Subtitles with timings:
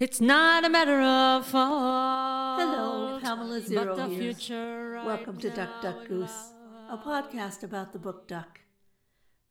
[0.00, 2.60] It's not a matter of fault.
[2.60, 4.32] Hello, Pamela Zero but the here.
[4.32, 6.52] future right Welcome to Duck Duck Goose,
[6.88, 8.60] a podcast about the book Duck.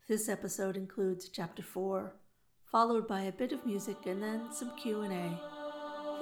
[0.08, 2.16] This episode includes chapter 4,
[2.72, 5.38] followed by a bit of music and then some Q&A.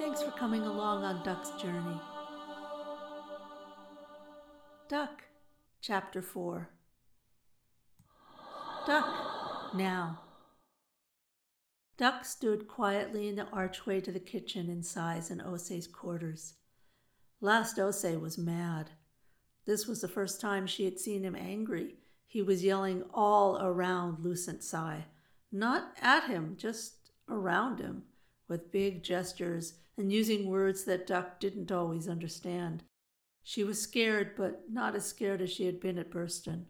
[0.00, 2.00] Thanks for coming along on Duck's journey.
[4.88, 5.22] Duck,
[5.80, 6.68] chapter 4.
[8.88, 9.06] Duck,
[9.76, 10.25] now.
[11.96, 16.54] Duck stood quietly in the archway to the kitchen in Sai's and Osei's quarters.
[17.40, 18.90] Last Osei was mad.
[19.64, 21.96] This was the first time she had seen him angry.
[22.26, 25.06] He was yelling all around Lucent Sai,
[25.50, 28.02] not at him, just around him,
[28.46, 32.82] with big gestures and using words that Duck didn't always understand.
[33.42, 36.66] She was scared, but not as scared as she had been at Burston.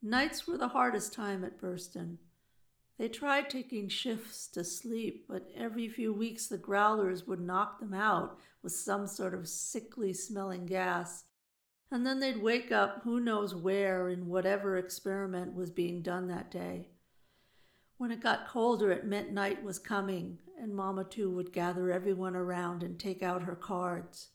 [0.00, 2.18] Nights were the hardest time at Burston.
[2.96, 7.92] They tried taking shifts to sleep, but every few weeks the growlers would knock them
[7.92, 11.24] out with some sort of sickly smelling gas.
[11.90, 16.50] And then they'd wake up who knows where in whatever experiment was being done that
[16.50, 16.90] day.
[17.96, 22.36] When it got colder, it meant night was coming, and Mama too would gather everyone
[22.36, 24.30] around and take out her cards.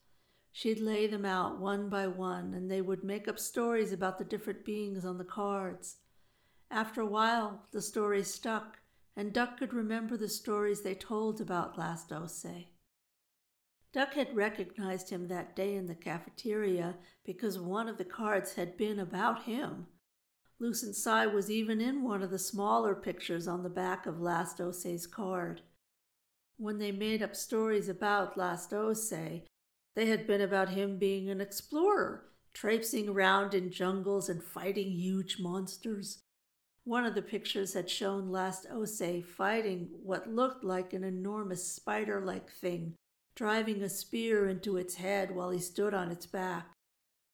[0.52, 4.26] She'd lay them out one by one, and they would make up stories about the
[4.26, 5.98] different beings on the cards.
[6.72, 8.80] After a while, the stories stuck,
[9.16, 12.68] and Duck could remember the stories they told about Last Osei.
[13.92, 18.78] Duck had recognized him that day in the cafeteria because one of the cards had
[18.78, 19.88] been about him.
[20.60, 24.60] Lucent Sai was even in one of the smaller pictures on the back of Last
[24.60, 25.62] Osei's card.
[26.58, 29.44] When they made up stories about Last Osei,
[29.96, 35.38] they had been about him being an explorer, traipsing around in jungles and fighting huge
[35.40, 36.20] monsters.
[36.90, 42.20] One of the pictures had shown Last Osei fighting what looked like an enormous spider
[42.20, 42.96] like thing,
[43.36, 46.72] driving a spear into its head while he stood on its back.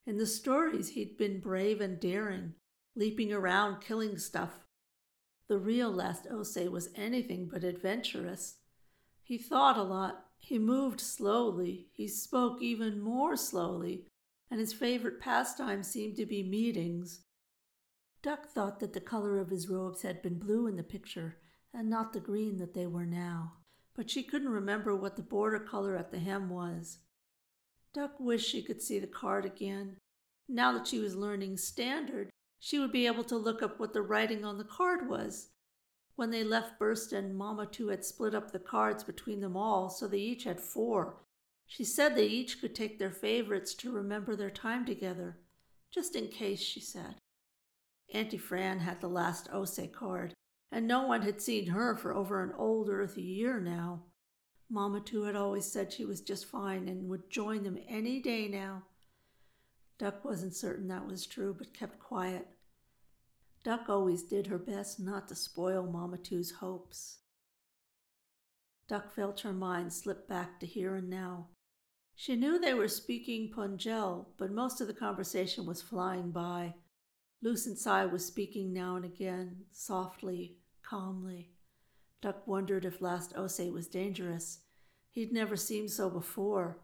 [0.06, 2.56] In the stories, he'd been brave and daring,
[2.98, 4.66] leaping around killing stuff.
[5.48, 8.56] The real Last Osei was anything but adventurous.
[9.24, 14.04] He thought a lot, he moved slowly, he spoke even more slowly,
[14.52, 17.22] and his favorite pastime seemed to be meetings.
[18.26, 21.38] Duck thought that the color of his robes had been blue in the picture,
[21.72, 23.54] and not the green that they were now,
[23.94, 26.98] but she couldn't remember what the border color at the hem was.
[27.94, 29.98] Duck wished she could see the card again.
[30.50, 34.02] Now that she was learning standard, she would be able to look up what the
[34.02, 35.50] writing on the card was.
[36.16, 40.08] When they left Burston, Mama too had split up the cards between them all, so
[40.08, 41.18] they each had four.
[41.68, 45.38] She said they each could take their favorites to remember their time together.
[45.92, 47.18] Just in case, she said.
[48.14, 50.34] Auntie Fran had the last Osei card,
[50.72, 54.04] and no one had seen her for over an old earthy year now.
[54.70, 58.48] Mama too had always said she was just fine and would join them any day
[58.48, 58.84] now.
[59.98, 62.48] Duck wasn't certain that was true, but kept quiet.
[63.64, 67.20] Duck always did her best not to spoil Mama Two's hopes.
[68.88, 71.48] Duck felt her mind slip back to here and now.
[72.16, 76.76] She knew they were speaking Punjel, but most of the conversation was flying by.
[77.42, 81.52] Lucent Sai was speaking now and again, softly, calmly.
[82.22, 84.60] Duck wondered if Last Osei was dangerous.
[85.12, 86.80] He'd never seemed so before.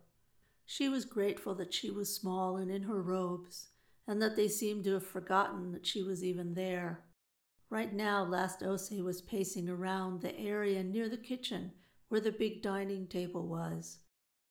[0.66, 3.69] She was grateful that she was small and in her robes,
[4.07, 7.06] and that they seemed to have forgotten that she was even there.
[7.69, 11.72] Right now, Last Osei was pacing around the area near the kitchen
[12.09, 14.00] where the big dining table was.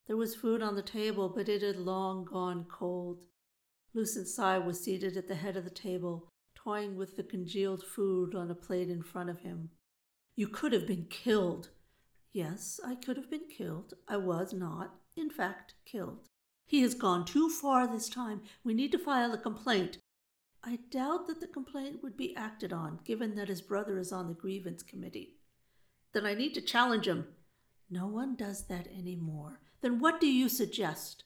[0.06, 3.19] There was food on the table, but it had long gone cold.
[3.93, 8.34] Lucent Sai was seated at the head of the table, toying with the congealed food
[8.34, 9.71] on a plate in front of him.
[10.37, 11.71] You could have been killed.
[12.33, 13.95] Yes, I could have been killed.
[14.06, 16.28] I was not, in fact, killed.
[16.67, 18.43] He has gone too far this time.
[18.62, 19.99] We need to file a complaint.
[20.62, 24.28] I doubt that the complaint would be acted on, given that his brother is on
[24.28, 25.39] the grievance committee.
[26.12, 27.27] Then I need to challenge him.
[27.91, 29.59] No one does that any more.
[29.81, 31.25] Then what do you suggest?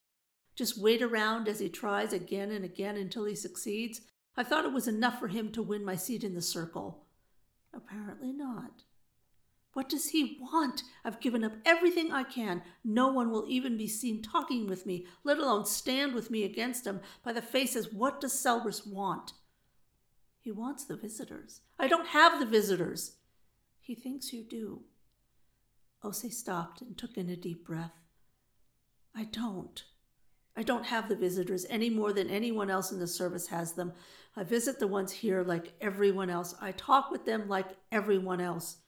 [0.54, 4.00] Just wait around as he tries again and again until he succeeds?
[4.36, 7.04] I thought it was enough for him to win my seat in the circle.
[7.72, 8.82] Apparently not.
[9.72, 10.84] What does he want?
[11.04, 12.62] I've given up everything I can.
[12.84, 16.86] No one will even be seen talking with me, let alone stand with me against
[16.86, 17.00] him.
[17.24, 19.32] By the faces, what does Selrus want?
[20.40, 21.62] He wants the visitors.
[21.78, 23.16] I don't have the visitors.
[23.80, 24.82] He thinks you do.
[26.04, 27.98] Osei stopped and took in a deep breath.
[29.14, 29.82] I don't.
[30.56, 33.92] I don't have the visitors any more than anyone else in the service has them.
[34.36, 36.54] I visit the ones here like everyone else.
[36.60, 38.78] I talk with them like everyone else.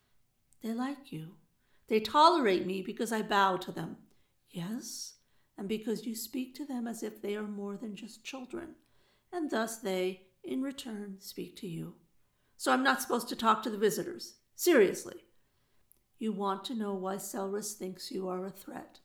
[0.63, 1.35] They like you.
[1.89, 3.97] They tolerate me because I bow to them.
[4.51, 5.15] Yes,
[5.59, 8.75] and because you speak to them as if they are more than just children,
[9.33, 11.95] and thus they, in return, speak to you.
[12.57, 14.37] So I'm not supposed to talk to the visitors.
[14.55, 15.17] Seriously.
[16.19, 19.01] You want to know why Selrus thinks you are a threat.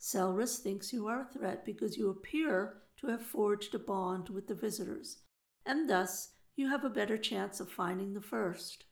[0.00, 4.46] Selrus thinks you are a threat because you appear to have forged a bond with
[4.46, 5.18] the visitors,
[5.66, 8.84] and thus you have a better chance of finding the first.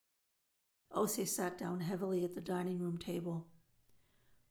[0.93, 3.47] Ose sat down heavily at the dining room table.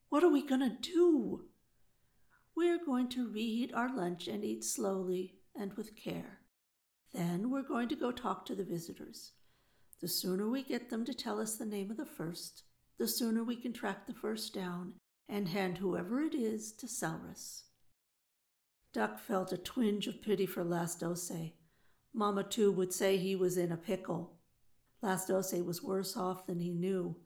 [0.09, 1.45] What are we going to do?
[2.55, 6.39] We're going to reheat our lunch and eat slowly and with care.
[7.13, 9.33] Then we're going to go talk to the visitors.
[10.01, 12.63] The sooner we get them to tell us the name of the first,
[12.97, 14.93] the sooner we can track the first down
[15.27, 17.63] and hand whoever it is to Selrus.
[18.93, 21.51] Duck felt a twinge of pity for Last Ose.
[22.13, 24.37] Mamma, too, would say he was in a pickle.
[25.01, 27.17] Last Ose was worse off than he knew.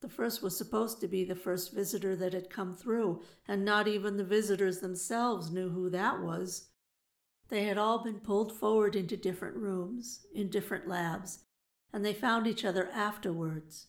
[0.00, 3.86] The first was supposed to be the first visitor that had come through, and not
[3.86, 6.70] even the visitors themselves knew who that was.
[7.48, 11.40] They had all been pulled forward into different rooms, in different labs,
[11.92, 13.88] and they found each other afterwards.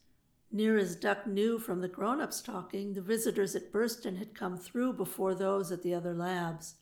[0.54, 4.58] Near as Duck knew from the grown ups talking, the visitors at Burston had come
[4.58, 6.76] through before those at the other labs.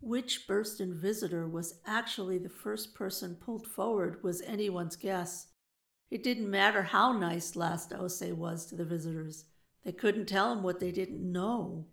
[0.00, 5.48] Which Burston visitor was actually the first person pulled forward was anyone's guess.
[6.10, 9.46] It didn't matter how nice Last Ose was to the visitors.
[9.82, 11.86] They couldn't tell him what they didn't know.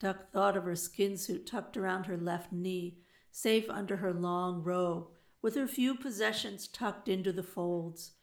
[0.00, 2.98] Duck thought of her skin suit tucked around her left knee,
[3.30, 5.08] safe under her long robe,
[5.42, 8.14] with her few possessions tucked into the folds.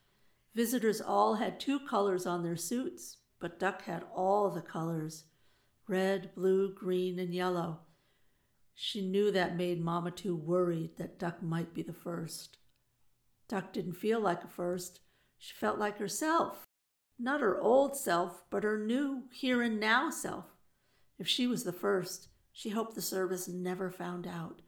[0.55, 5.25] Visitors all had two colors on their suits, but Duck had all the colors
[5.87, 7.79] red, blue, green, and yellow.
[8.75, 12.57] She knew that made Mamatu worried that Duck might be the first.
[13.47, 14.99] Duck didn't feel like a first.
[15.37, 16.65] She felt like herself.
[17.17, 20.45] Not her old self, but her new, here and now self.
[21.17, 24.61] If she was the first, she hoped the service never found out.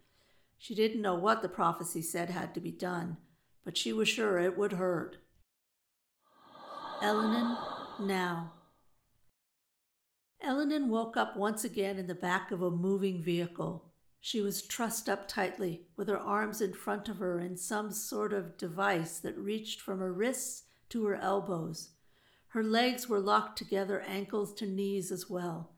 [0.57, 3.17] She didn't know what the prophecy said had to be done,
[3.63, 5.17] but she was sure it would hurt.
[7.01, 7.57] Elenin,
[8.01, 8.51] now.
[10.43, 13.91] Elenin woke up once again in the back of a moving vehicle.
[14.19, 18.33] She was trussed up tightly, with her arms in front of her in some sort
[18.33, 21.91] of device that reached from her wrists to her elbows.
[22.49, 25.75] Her legs were locked together, ankles to knees as well.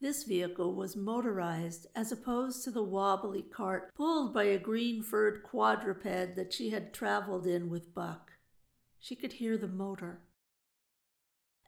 [0.00, 5.42] This vehicle was motorized as opposed to the wobbly cart pulled by a green furred
[5.42, 8.31] quadruped that she had traveled in with Buck.
[9.02, 10.20] She could hear the motor.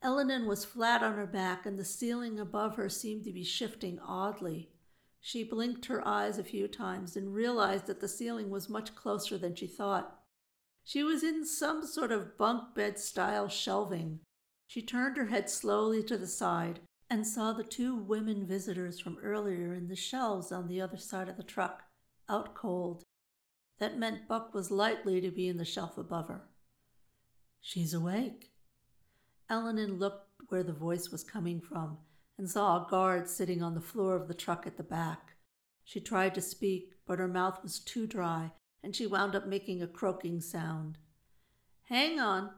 [0.04, 3.98] Elenin was flat on her back, and the ceiling above her seemed to be shifting
[3.98, 4.70] oddly.
[5.20, 9.36] She blinked her eyes a few times and realized that the ceiling was much closer
[9.36, 10.16] than she thought.
[10.84, 14.20] She was in some sort of bunk bed style shelving.
[14.68, 16.78] She turned her head slowly to the side
[17.10, 21.28] and saw the two women visitors from earlier in the shelves on the other side
[21.28, 21.82] of the truck,
[22.28, 23.02] out cold.
[23.80, 26.44] That meant Buck was likely to be in the shelf above her.
[27.66, 28.52] She's awake.
[29.50, 31.96] Elenin looked where the voice was coming from
[32.36, 35.32] and saw a guard sitting on the floor of the truck at the back.
[35.82, 38.52] She tried to speak, but her mouth was too dry,
[38.82, 40.98] and she wound up making a croaking sound.
[41.88, 42.50] Hang on.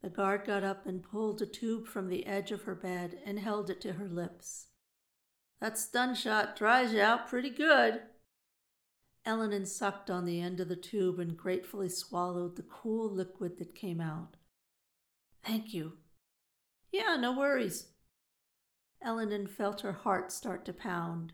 [0.00, 3.40] The guard got up and pulled a tube from the edge of her bed and
[3.40, 4.68] held it to her lips.
[5.60, 8.02] That stun shot dries you out pretty good.
[9.30, 13.76] Elenin sucked on the end of the tube and gratefully swallowed the cool liquid that
[13.76, 14.36] came out.
[15.44, 15.92] Thank you.
[16.90, 17.86] Yeah, no worries.
[19.06, 21.32] Elenin felt her heart start to pound.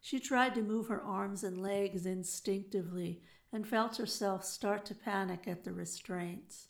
[0.00, 5.46] She tried to move her arms and legs instinctively and felt herself start to panic
[5.46, 6.66] at the restraints.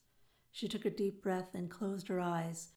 [0.52, 2.68] She took a deep breath and closed her eyes,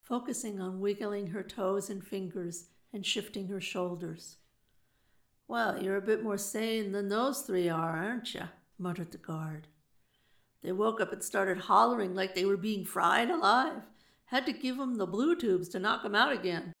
[0.00, 4.36] focusing on wiggling her toes and fingers and shifting her shoulders.
[5.46, 8.48] Well, you're a bit more sane than those three are, aren't you?
[8.78, 9.68] muttered the guard.
[10.62, 13.82] They woke up and started hollering like they were being fried alive.
[14.26, 16.72] Had to give 'em the blue tubes to knock 'em out again.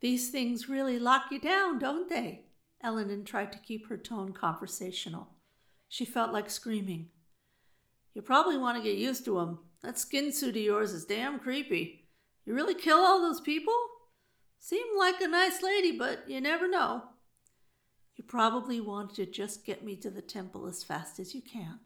[0.00, 2.46] These things really lock you down, don't they?
[2.82, 5.36] Elenin tried to keep her tone conversational.
[5.88, 7.10] She felt like screaming.
[8.12, 9.60] You probably want to get used to 'em.
[9.82, 12.08] That skin suit of yours is damn creepy.
[12.44, 13.74] You really kill all those people?
[14.58, 17.10] Seem like a nice lady, but you never know.
[18.16, 21.80] You probably want to just get me to the temple as fast as you can.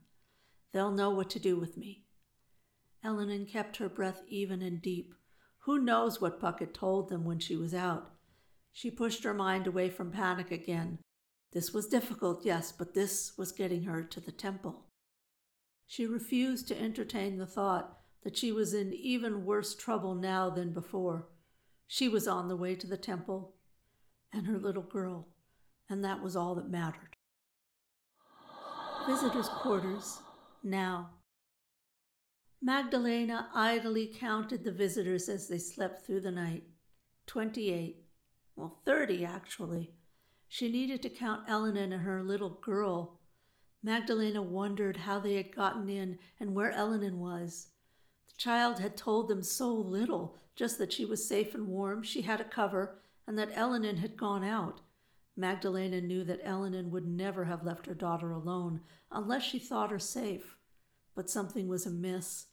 [0.72, 2.04] They'll know what to do with me.
[3.04, 5.14] Elenin kept her breath even and deep.
[5.64, 8.12] Who knows what had told them when she was out?
[8.72, 10.98] She pushed her mind away from panic again.
[11.52, 14.86] This was difficult, yes, but this was getting her to the temple.
[15.86, 20.72] She refused to entertain the thought that she was in even worse trouble now than
[20.72, 21.26] before.
[21.88, 23.56] She was on the way to the temple,
[24.32, 25.26] and her little girl,
[25.90, 27.16] and that was all that mattered.
[29.06, 30.20] Visitors' quarters,
[30.62, 31.10] now.
[32.62, 36.62] Magdalena idly counted the visitors as they slept through the night.
[37.26, 38.04] Twenty-eight.
[38.56, 39.92] Well, thirty, actually.
[40.48, 43.20] She needed to count Eleanor and her little girl.
[43.82, 47.68] Magdalena wondered how they had gotten in and where Eleanor was.
[48.28, 52.22] The child had told them so little, just that she was safe and warm, she
[52.22, 54.82] had a cover, and that Eleanor had gone out.
[55.36, 59.98] Magdalena knew that Eleanor would never have left her daughter alone unless she thought her
[59.98, 60.56] safe.
[61.14, 62.46] But something was amiss.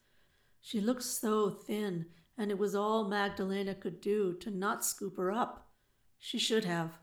[0.61, 2.07] She looked so thin,
[2.37, 5.69] and it was all Magdalena could do to not scoop her up.
[6.19, 6.99] She should have.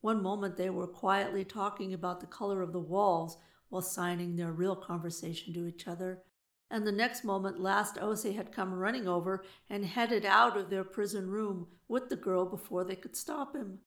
[0.00, 3.38] One moment they were quietly talking about the color of the walls
[3.68, 6.22] while signing their real conversation to each other,
[6.70, 10.84] and the next moment last Ose had come running over and headed out of their
[10.84, 13.78] prison room with the girl before they could stop him.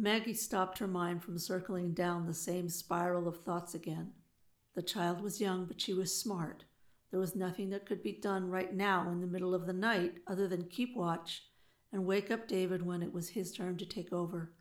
[0.00, 4.12] Maggie stopped her mind from circling down the same spiral of thoughts again.
[4.76, 6.62] The child was young, but she was smart.
[7.10, 10.18] There was nothing that could be done right now in the middle of the night
[10.28, 11.42] other than keep watch
[11.92, 14.54] and wake up David when it was his turn to take over.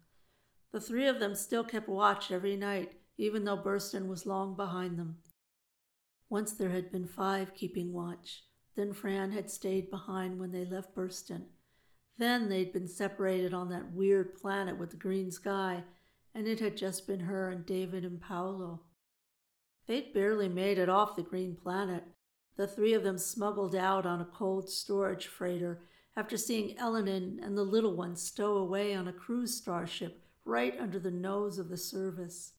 [0.72, 4.98] The three of them still kept watch every night, even though Burston was long behind
[4.98, 5.17] them.
[6.29, 8.44] Once there had been five keeping watch.
[8.75, 11.46] Then Fran had stayed behind when they left Burston.
[12.17, 15.83] Then they'd been separated on that weird planet with the green sky,
[16.33, 18.81] and it had just been her and David and Paolo.
[19.88, 22.03] They'd barely made it off the green planet.
[22.55, 25.83] The three of them smuggled out on a cold storage freighter
[26.15, 30.97] after seeing Eleanor and the little one stow away on a cruise starship right under
[30.97, 32.53] the nose of the service.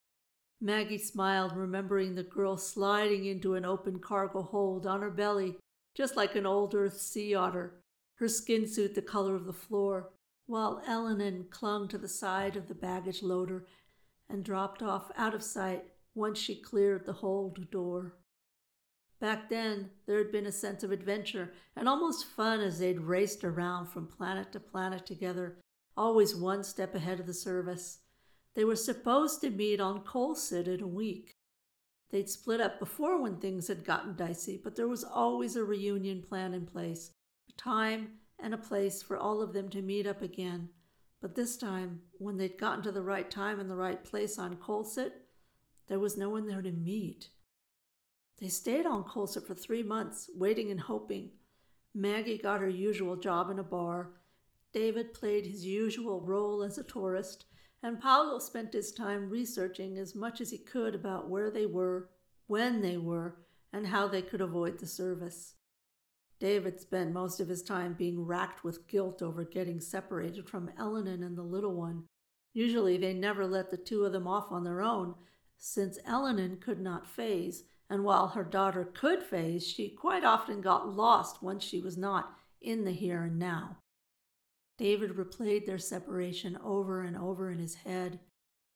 [0.61, 5.57] Maggie smiled, remembering the girl sliding into an open cargo hold on her belly,
[5.95, 7.83] just like an old Earth sea otter
[8.19, 10.11] her skin suit the color of the floor,
[10.47, 13.67] while Eleanor clung to the side of the baggage loader
[14.29, 15.85] and dropped off out of sight
[16.15, 18.17] once she cleared the hold door.
[19.21, 23.45] Back then, there had been a sense of adventure and almost fun as they'd raced
[23.45, 25.59] around from planet to planet together,
[25.97, 27.99] always one step ahead of the service.
[28.55, 31.37] They were supposed to meet on Colset in a week.
[32.11, 36.23] They'd split up before when things had gotten dicey, but there was always a reunion
[36.23, 37.13] plan in place,
[37.59, 40.71] time and a place for all of them to meet up again.
[41.21, 44.57] But this time, when they'd gotten to the right time and the right place on
[44.57, 45.13] Colset,
[45.89, 47.31] there was no one there to meet.
[48.41, 51.31] They stayed on Colset for three months, waiting and hoping.
[51.95, 54.11] Maggie got her usual job in a bar.
[54.73, 57.47] David played his usual role as a tourist,
[57.83, 62.11] and Paolo spent his time researching as much as he could about where they were,
[62.47, 63.39] when they were,
[63.73, 65.55] and how they could avoid the service.
[66.41, 71.15] David spent most of his time being racked with guilt over getting separated from Eleanor
[71.25, 72.05] and the little one.
[72.53, 75.15] Usually they never let the two of them off on their own,
[75.57, 80.89] since Eleanor could not phase, and while her daughter could phase, she quite often got
[80.89, 83.79] lost once she was not in the here and now.
[84.77, 88.21] David replayed their separation over and over in his head.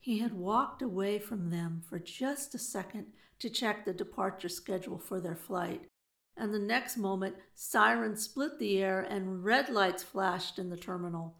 [0.01, 3.07] He had walked away from them for just a second
[3.39, 5.83] to check the departure schedule for their flight
[6.37, 11.37] and the next moment, sirens split the air and red lights flashed in the terminal.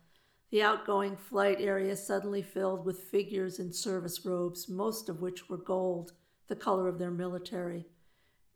[0.51, 5.57] The outgoing flight area suddenly filled with figures in service robes, most of which were
[5.57, 6.13] gold,
[6.49, 7.87] the color of their military.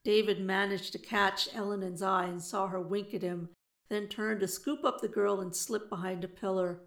[0.05, 3.49] David managed to catch Eleanor's eye and saw her wink at him,
[3.89, 6.83] then turned to scoop up the girl and slip behind a pillar.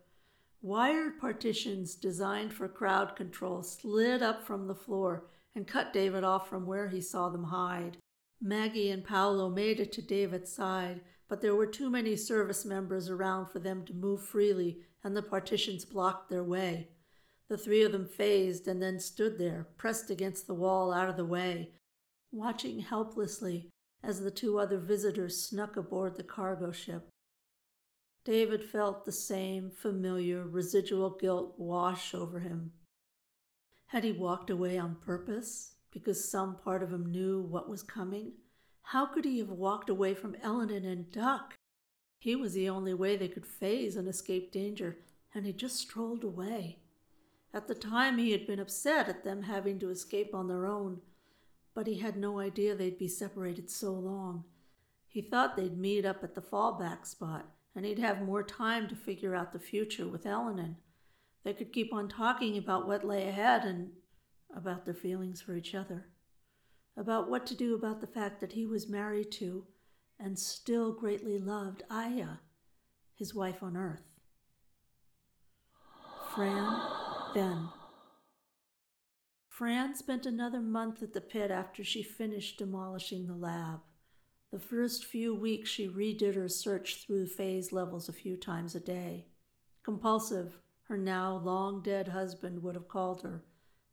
[0.62, 5.26] Wired partitions designed for crowd control slid up from the floor
[5.56, 7.98] and cut David off from where he saw them hide.
[8.42, 13.10] Maggie and Paolo made it to David's side, but there were too many service members
[13.10, 16.90] around for them to move freely, and the partitions blocked their way.
[17.50, 21.18] The three of them phased and then stood there, pressed against the wall out of
[21.18, 21.74] the way,
[22.32, 23.70] watching helplessly
[24.04, 27.10] as the two other visitors snuck aboard the cargo ship.
[28.24, 32.72] David felt the same familiar residual guilt wash over him.
[33.88, 35.74] Had he walked away on purpose?
[35.92, 38.34] Because some part of him knew what was coming?
[38.84, 41.56] How could he have walked away from Eleanor and Duck?
[42.18, 44.98] He was the only way they could phase and escape danger,
[45.34, 46.80] and he just strolled away.
[47.54, 51.02] At the time, he had been upset at them having to escape on their own,
[51.74, 54.44] but he had no idea they'd be separated so long.
[55.08, 58.96] He thought they'd meet up at the fallback spot, and he'd have more time to
[58.96, 60.76] figure out the future with Eleanor.
[61.44, 63.92] They could keep on talking about what lay ahead and
[64.56, 66.08] about their feelings for each other,
[66.98, 69.66] about what to do about the fact that he was married to
[70.20, 72.40] and still greatly loved Aya,
[73.16, 74.04] his wife on earth.
[76.36, 76.82] Fran,
[77.34, 77.70] then.
[79.48, 83.82] Fran spent another month at the pit after she finished demolishing the lab.
[84.52, 88.80] The first few weeks, she redid her search through phase levels a few times a
[88.80, 89.28] day.
[89.84, 93.44] Compulsive, her now long dead husband would have called her.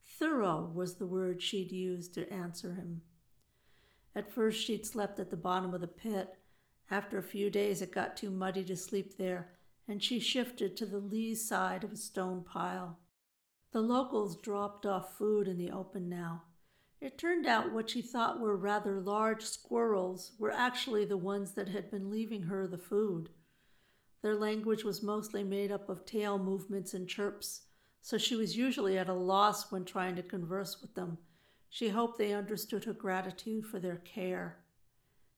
[0.06, 3.02] Thorough was the word she'd used to answer him.
[4.14, 6.38] At first, she'd slept at the bottom of the pit.
[6.90, 9.50] After a few days, it got too muddy to sleep there,
[9.86, 12.98] and she shifted to the lee side of a stone pile.
[13.72, 16.44] The locals dropped off food in the open now.
[17.00, 21.68] It turned out what she thought were rather large squirrels were actually the ones that
[21.68, 23.28] had been leaving her the food.
[24.22, 27.65] Their language was mostly made up of tail movements and chirps,
[28.06, 31.18] so she was usually at a loss when trying to converse with them.
[31.68, 34.58] She hoped they understood her gratitude for their care.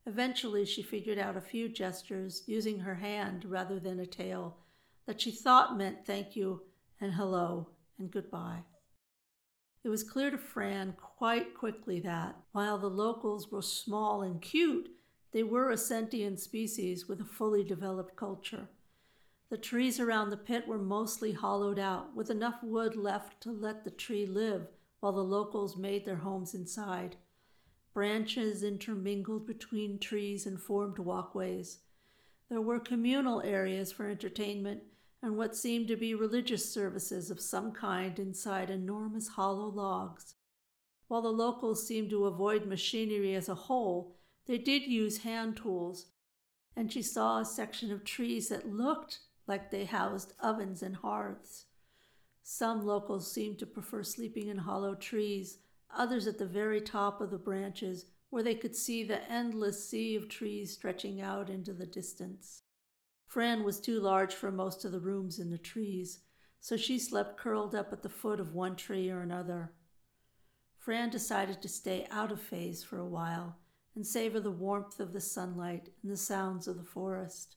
[0.04, 4.58] Eventually, she figured out a few gestures using her hand rather than a tail
[5.06, 6.60] that she thought meant thank you
[7.00, 8.64] and hello and goodbye.
[9.82, 14.90] It was clear to Fran quite quickly that, while the locals were small and cute,
[15.32, 18.68] they were a sentient species with a fully developed culture.
[19.50, 23.84] The trees around the pit were mostly hollowed out, with enough wood left to let
[23.84, 24.68] the tree live
[25.00, 27.16] while the locals made their homes inside.
[27.94, 31.78] Branches intermingled between trees and formed walkways.
[32.50, 34.82] There were communal areas for entertainment
[35.22, 40.34] and what seemed to be religious services of some kind inside enormous hollow logs.
[41.08, 44.14] While the locals seemed to avoid machinery as a whole,
[44.46, 46.06] they did use hand tools,
[46.76, 51.64] and she saw a section of trees that looked like they housed ovens and hearths.
[52.42, 55.58] Some locals seemed to prefer sleeping in hollow trees,
[55.94, 60.14] others at the very top of the branches, where they could see the endless sea
[60.14, 62.62] of trees stretching out into the distance.
[63.26, 66.20] Fran was too large for most of the rooms in the trees,
[66.60, 69.72] so she slept curled up at the foot of one tree or another.
[70.78, 73.58] Fran decided to stay out of phase for a while
[73.94, 77.56] and savor the warmth of the sunlight and the sounds of the forest.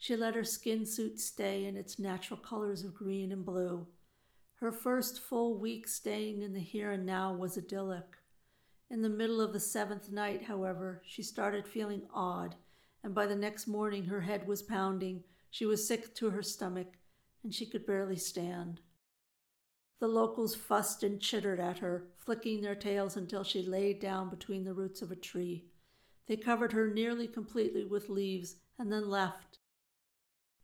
[0.00, 3.86] She let her skin suit stay in its natural colors of green and blue.
[4.56, 8.16] Her first full week staying in the here and now was idyllic.
[8.90, 12.56] In the middle of the seventh night, however, she started feeling odd
[13.02, 16.98] and by the next morning her head was pounding, she was sick to her stomach,
[17.42, 18.80] and she could barely stand.
[20.00, 24.64] The locals fussed and chittered at her, flicking their tails until she lay down between
[24.64, 25.66] the roots of a tree.
[26.26, 29.59] They covered her nearly completely with leaves and then left.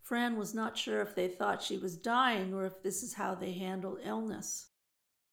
[0.06, 3.34] Fran was not sure if they thought she was dying or if this is how
[3.34, 4.68] they handle illness.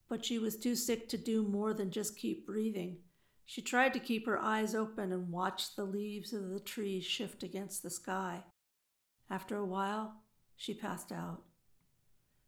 [0.09, 2.97] But she was too sick to do more than just keep breathing.
[3.45, 7.43] She tried to keep her eyes open and watch the leaves of the trees shift
[7.43, 8.45] against the sky.
[9.29, 10.23] After a while,
[10.55, 11.43] she passed out.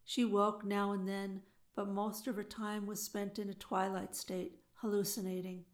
[0.04, 1.44] She woke now and then,
[1.76, 5.66] but most of her time was spent in a twilight state, hallucinating.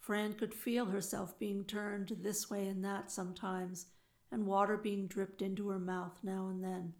[0.00, 3.86] Fran could feel herself being turned this way and that sometimes,
[4.30, 6.94] and water being dripped into her mouth now and then.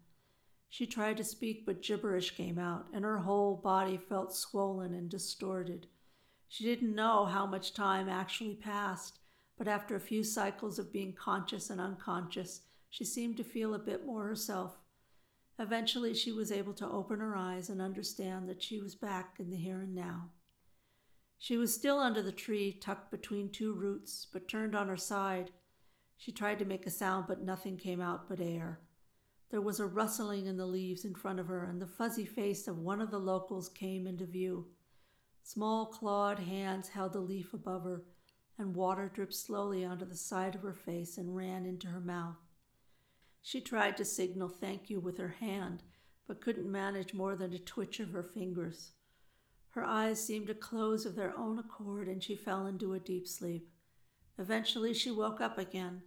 [0.69, 5.09] She tried to speak, but gibberish came out, and her whole body felt swollen and
[5.09, 5.87] distorted.
[6.47, 9.19] She didn't know how much time actually passed,
[9.57, 13.79] but after a few cycles of being conscious and unconscious, she seemed to feel a
[13.79, 14.77] bit more herself.
[15.59, 19.49] Eventually, she was able to open her eyes and understand that she was back in
[19.49, 20.29] the here and now.
[21.39, 25.51] She was still under the tree, tucked between two roots, but turned on her side.
[26.17, 28.79] She tried to make a sound, but nothing came out but air.
[29.49, 32.67] There was a rustling in the leaves in front of her, and the fuzzy face
[32.67, 34.65] of one of the locals came into view.
[35.43, 38.03] Small clawed hands held a leaf above her,
[38.57, 42.35] and water dripped slowly onto the side of her face and ran into her mouth.
[43.41, 45.83] She tried to signal thank you with her hand,
[46.27, 48.91] but couldn't manage more than a twitch of her fingers.
[49.69, 53.27] Her eyes seemed to close of their own accord, and she fell into a deep
[53.27, 53.69] sleep.
[54.37, 56.01] Eventually, she woke up again.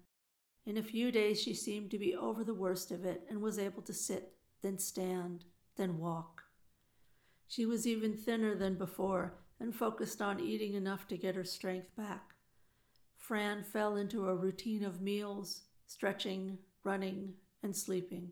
[0.67, 3.59] In a few days, she seemed to be over the worst of it and was
[3.59, 5.45] able to sit, then stand,
[5.77, 6.43] then walk.
[7.49, 11.95] She was even thinner than before and focused on eating enough to get her strength
[11.97, 12.35] back.
[13.17, 18.31] Fran fell into a routine of meals, stretching, running, and sleeping.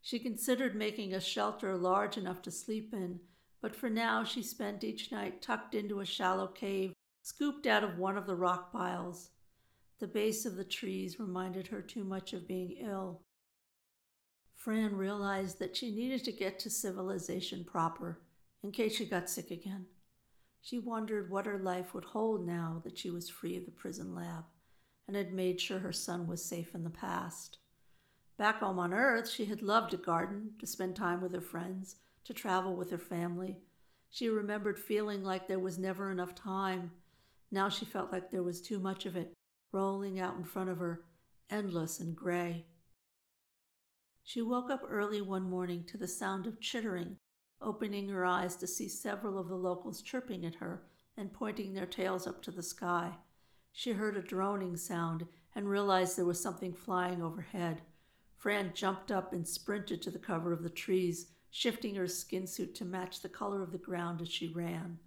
[0.00, 3.20] She considered making a shelter large enough to sleep in,
[3.60, 7.98] but for now she spent each night tucked into a shallow cave scooped out of
[7.98, 9.30] one of the rock piles.
[10.00, 13.22] The base of the trees reminded her too much of being ill.
[14.56, 18.20] Fran realized that she needed to get to civilization proper
[18.62, 19.86] in case she got sick again.
[20.62, 24.14] She wondered what her life would hold now that she was free of the prison
[24.14, 24.44] lab,
[25.06, 27.58] and had made sure her son was safe in the past.
[28.38, 31.96] Back home on Earth, she had loved to garden, to spend time with her friends,
[32.24, 33.58] to travel with her family.
[34.10, 36.90] She remembered feeling like there was never enough time.
[37.50, 39.34] Now she felt like there was too much of it,
[39.74, 41.02] rolling out in front of her,
[41.50, 42.64] endless and gray.
[44.22, 47.16] She woke up early one morning to the sound of chittering,
[47.60, 50.84] opening her eyes to see several of the locals chirping at her
[51.16, 53.16] and pointing their tails up to the sky.
[53.72, 57.82] She heard a droning sound and realized there was something flying overhead.
[58.36, 62.76] Fran jumped up and sprinted to the cover of the trees, shifting her skin suit
[62.76, 64.98] to match the color of the ground as she ran.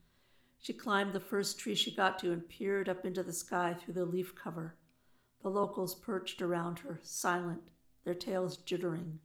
[0.68, 3.94] She climbed the first tree she got to and peered up into the sky through
[3.94, 4.76] the leaf cover.
[5.42, 7.62] The locals perched around her, silent,
[8.04, 9.20] their tails jittering.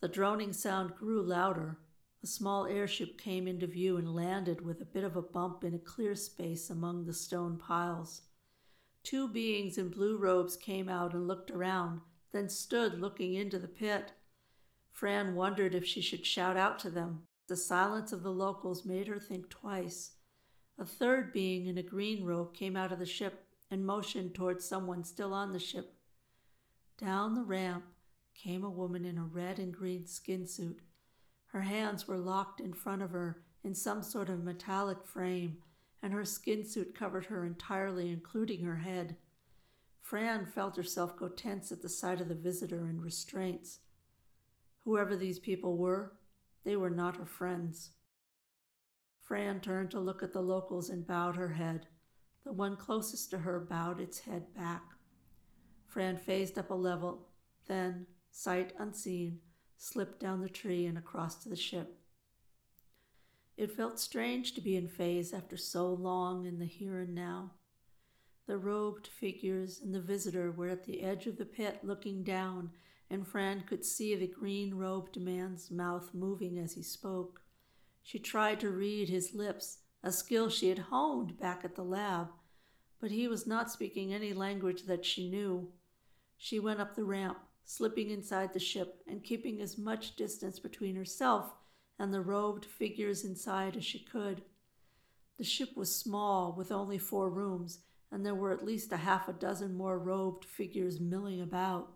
[0.00, 1.78] The droning sound grew louder.
[2.20, 5.72] A small airship came into view and landed with a bit of a bump in
[5.72, 8.22] a clear space among the stone piles.
[9.04, 12.00] Two beings in blue robes came out and looked around,
[12.32, 14.14] then stood looking into the pit.
[14.90, 17.22] Fran wondered if she should shout out to them.
[17.48, 20.12] The silence of the locals made her think twice.
[20.78, 24.64] A third being in a green robe came out of the ship and motioned towards
[24.64, 25.94] someone still on the ship.
[26.98, 27.84] Down the ramp
[28.34, 30.80] came a woman in a red and green skin suit.
[31.46, 35.58] Her hands were locked in front of her in some sort of metallic frame,
[36.02, 39.16] and her skin suit covered her entirely, including her head.
[40.00, 43.80] Fran felt herself go tense at the sight of the visitor and restraints.
[44.84, 46.12] Whoever these people were,
[46.64, 47.90] they were not her friends.
[49.20, 51.86] Fran turned to look at the locals and bowed her head.
[52.44, 54.82] The one closest to her bowed its head back.
[55.86, 57.28] Fran phased up a level,
[57.66, 59.40] then, sight unseen,
[59.76, 61.98] slipped down the tree and across to the ship.
[63.56, 67.52] It felt strange to be in phase after so long in the here and now.
[68.46, 72.70] The robed figures and the visitor were at the edge of the pit looking down,
[73.12, 77.42] and Fran could see the green robed man's mouth moving as he spoke.
[78.02, 82.28] She tried to read his lips, a skill she had honed back at the lab,
[83.02, 85.68] but he was not speaking any language that she knew.
[86.38, 90.96] She went up the ramp, slipping inside the ship and keeping as much distance between
[90.96, 91.52] herself
[91.98, 94.40] and the robed figures inside as she could.
[95.36, 99.28] The ship was small, with only four rooms, and there were at least a half
[99.28, 101.92] a dozen more robed figures milling about.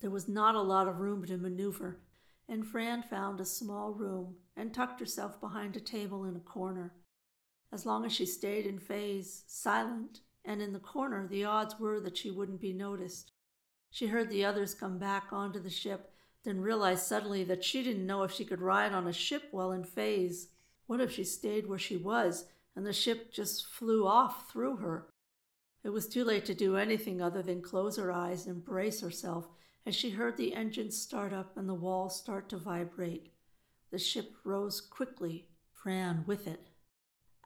[0.00, 2.00] There was not a lot of room to maneuver,
[2.48, 6.94] and Fran found a small room and tucked herself behind a table in a corner.
[7.72, 11.98] As long as she stayed in phase, silent, and in the corner, the odds were
[12.00, 13.32] that she wouldn't be noticed.
[13.90, 16.12] She heard the others come back onto the ship,
[16.44, 19.72] then realized suddenly that she didn't know if she could ride on a ship while
[19.72, 20.48] in phase.
[20.86, 22.44] What if she stayed where she was
[22.76, 25.08] and the ship just flew off through her?
[25.82, 29.48] It was too late to do anything other than close her eyes and brace herself
[29.86, 33.32] as she heard the engines start up and the walls start to vibrate.
[33.92, 36.70] The ship rose quickly, Fran with it.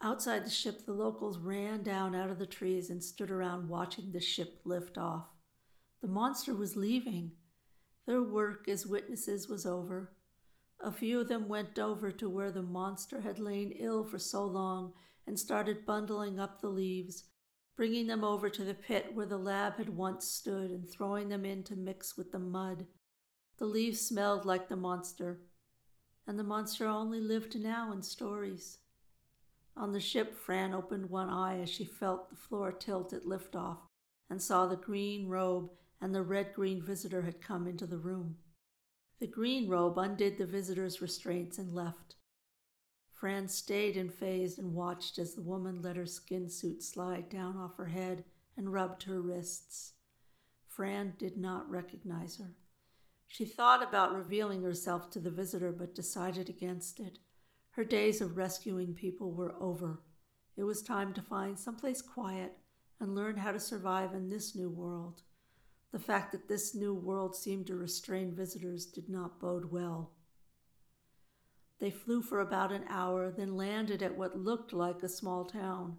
[0.02, 4.12] Outside the ship, the locals ran down out of the trees and stood around watching
[4.12, 5.26] the ship lift off.
[6.00, 7.32] The monster was leaving.
[8.06, 10.16] Their work as witnesses was over.
[10.82, 14.46] A few of them went over to where the monster had lain ill for so
[14.46, 14.94] long
[15.26, 17.24] and started bundling up the leaves,
[17.76, 21.44] bringing them over to the pit where the lab had once stood and throwing them
[21.44, 22.86] in to mix with the mud.
[23.58, 25.40] The leaves smelled like the monster,
[26.26, 28.78] and the monster only lived now in stories.
[29.76, 33.78] On the ship, Fran opened one eye as she felt the floor tilt at liftoff
[34.28, 38.36] and saw the green robe and the red green visitor had come into the room.
[39.20, 42.16] The green robe undid the visitor's restraints and left.
[43.20, 47.54] Fran stayed in phase and watched as the woman let her skin suit slide down
[47.54, 48.24] off her head
[48.56, 49.92] and rubbed her wrists.
[50.66, 52.54] Fran did not recognize her.
[53.28, 57.18] She thought about revealing herself to the visitor but decided against it.
[57.72, 60.00] Her days of rescuing people were over.
[60.56, 62.56] It was time to find someplace quiet
[63.00, 65.20] and learn how to survive in this new world.
[65.92, 70.12] The fact that this new world seemed to restrain visitors did not bode well.
[71.80, 75.98] They flew for about an hour, then landed at what looked like a small town.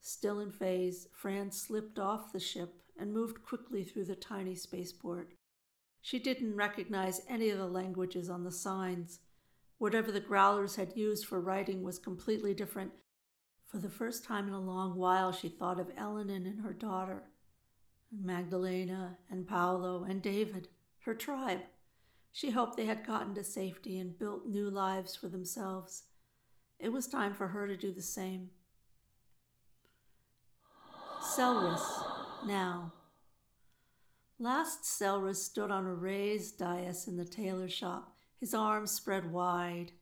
[0.00, 5.34] Still in phase, Fran slipped off the ship and moved quickly through the tiny spaceport.
[6.00, 9.18] She didn't recognize any of the languages on the signs.
[9.78, 12.92] Whatever the growlers had used for writing was completely different.
[13.66, 17.24] For the first time in a long while, she thought of Eleanor and her daughter
[18.12, 20.68] and Magdalena and Paolo and David,
[21.00, 21.62] her tribe.
[22.36, 26.02] She hoped they had gotten to safety and built new lives for themselves.
[26.78, 28.50] It was time for her to do the same.
[31.22, 31.80] Selrus,
[32.44, 32.92] now.
[34.38, 39.92] Last Selrus stood on a raised dais in the tailor shop, his arms spread wide.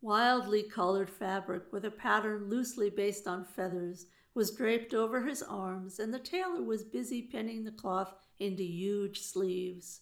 [0.00, 5.98] Wildly colored fabric with a pattern loosely based on feathers was draped over his arms,
[5.98, 10.00] and the tailor was busy pinning the cloth into huge sleeves.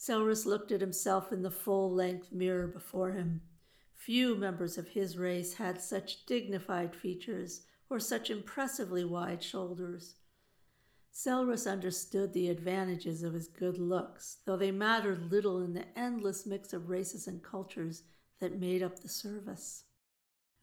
[0.00, 3.42] Selrus looked at himself in the full length mirror before him.
[3.92, 10.14] Few members of his race had such dignified features or such impressively wide shoulders.
[11.12, 16.46] Selrus understood the advantages of his good looks, though they mattered little in the endless
[16.46, 18.04] mix of races and cultures
[18.38, 19.84] that made up the service.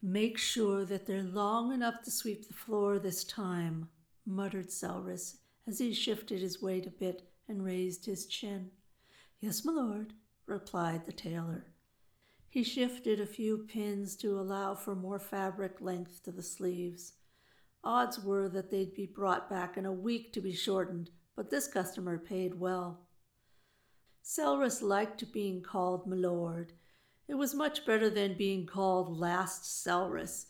[0.02, 3.88] Make sure that they're long enough to sweep the floor this time,
[4.26, 8.72] muttered Selrus as he shifted his weight a bit and raised his chin.
[9.40, 10.14] Yes, my lord,
[10.46, 11.66] replied the tailor.
[12.48, 17.12] He shifted a few pins to allow for more fabric length to the sleeves.
[17.84, 21.68] Odds were that they'd be brought back in a week to be shortened, but this
[21.68, 23.06] customer paid well.
[24.24, 26.72] Selrus liked being called milord.
[27.28, 30.46] It was much better than being called Last Selrus.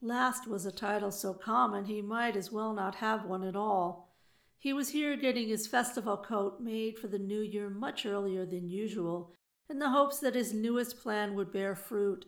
[0.00, 4.11] Last was a title so common he might as well not have one at all.
[4.62, 8.68] He was here getting his festival coat made for the new year much earlier than
[8.68, 9.34] usual,
[9.68, 12.26] in the hopes that his newest plan would bear fruit.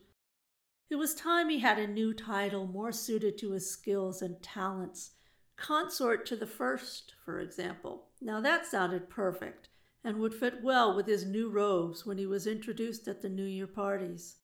[0.90, 5.12] It was time he had a new title more suited to his skills and talents.
[5.57, 8.09] Consort to the first, for example.
[8.20, 9.68] Now that sounded perfect
[10.03, 13.44] and would fit well with his new robes when he was introduced at the New
[13.44, 14.38] Year parties.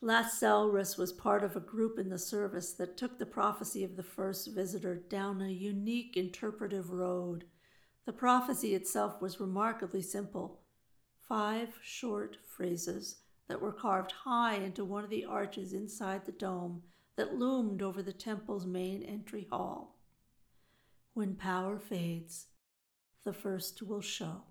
[0.00, 0.40] Last
[0.96, 4.54] was part of a group in the service that took the prophecy of the first
[4.54, 7.44] visitor down a unique interpretive road.
[8.06, 10.60] The prophecy itself was remarkably simple
[11.28, 13.16] five short phrases
[13.48, 16.82] that were carved high into one of the arches inside the dome
[17.16, 19.98] that loomed over the temple's main entry hall.
[21.12, 22.46] When power fades,
[23.24, 24.44] the first will show.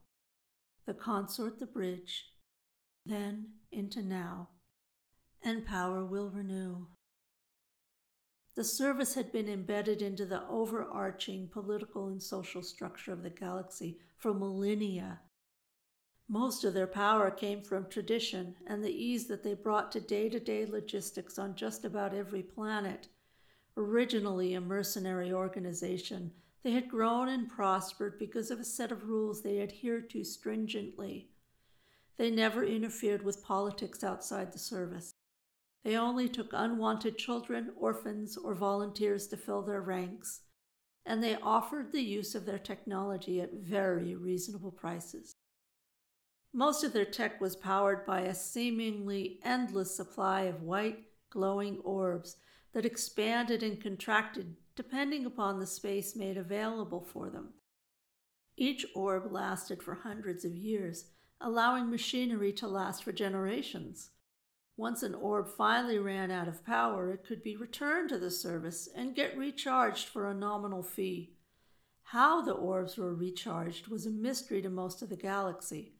[0.85, 2.25] The consort the bridge,
[3.05, 4.49] then into now,
[5.43, 6.87] and power will renew.
[8.55, 13.99] The service had been embedded into the overarching political and social structure of the galaxy
[14.17, 15.19] for millennia
[16.29, 20.27] most of their power came from tradition and the ease that they brought to day
[20.29, 23.07] to day logistics on just about every planet.
[23.77, 26.31] Originally a mercenary organization,
[26.63, 31.29] they had grown and prospered because of a set of rules they adhered to stringently.
[32.17, 35.13] They never interfered with politics outside the service.
[35.83, 40.41] They only took unwanted children, orphans, or volunteers to fill their ranks,
[41.05, 45.35] and they offered the use of their technology at very reasonable prices.
[46.53, 52.37] Most of their tech was powered by a seemingly endless supply of white, glowing orbs
[52.73, 57.49] that expanded and contracted depending upon the space made available for them.
[58.55, 61.05] Each orb lasted for hundreds of years,
[61.41, 64.11] allowing machinery to last for generations.
[64.77, 68.87] Once an orb finally ran out of power, it could be returned to the service
[68.95, 71.33] and get recharged for a nominal fee.
[72.03, 75.95] How the orbs were recharged was a mystery to most of the galaxy.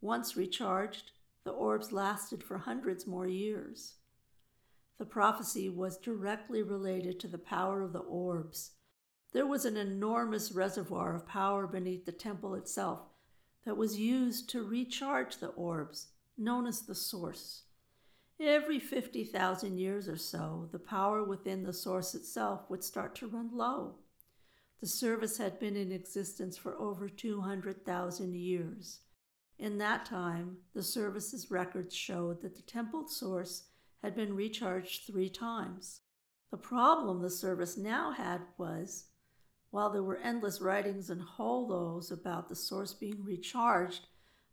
[0.00, 1.12] Once recharged,
[1.44, 3.96] the orbs lasted for hundreds more years.
[4.98, 8.72] The prophecy was directly related to the power of the orbs.
[9.32, 13.00] There was an enormous reservoir of power beneath the temple itself
[13.66, 17.64] that was used to recharge the orbs, known as the source.
[18.40, 23.50] Every 50,000 years or so, the power within the source itself would start to run
[23.52, 23.96] low.
[24.80, 29.00] The service had been in existence for over 200,000 years.
[29.58, 33.68] In that time, the service's records showed that the temple source
[34.02, 36.00] had been recharged three times.
[36.50, 39.04] The problem the service now had was
[39.72, 44.06] while there were endless writings and holos about the source being recharged,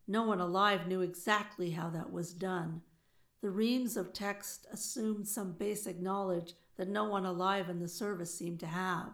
[0.08, 2.82] no one alive knew exactly how that was done.
[3.42, 8.34] The reams of text assumed some basic knowledge that no one alive in the service
[8.34, 9.12] seemed to have.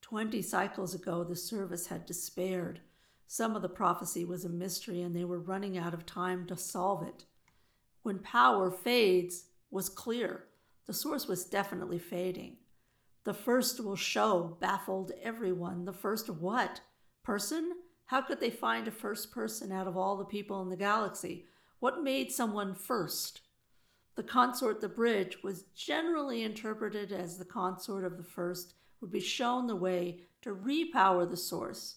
[0.00, 2.80] Twenty cycles ago, the service had despaired.
[3.26, 6.56] Some of the prophecy was a mystery and they were running out of time to
[6.56, 7.24] solve it.
[8.02, 10.44] When power fades was clear.
[10.86, 12.56] The source was definitely fading.
[13.24, 15.84] The first will show baffled everyone.
[15.84, 16.80] The first what?
[17.22, 17.72] Person?
[18.06, 21.44] How could they find a first person out of all the people in the galaxy?
[21.80, 23.42] What made someone first?
[24.16, 29.20] The consort the bridge was generally interpreted as the consort of the first would be
[29.20, 31.96] shown the way to repower the source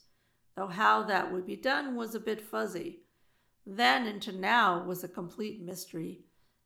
[0.56, 3.00] though how that would be done was a bit fuzzy.
[3.65, 6.22] Then into now was a complete mystery,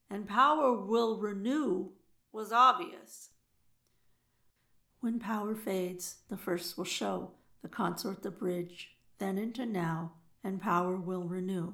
[0.10, 1.92] and power will renew
[2.32, 3.30] was obvious.
[5.02, 10.62] When power fades, the first will show, the consort the bridge, then into now, and
[10.62, 11.74] power will renew.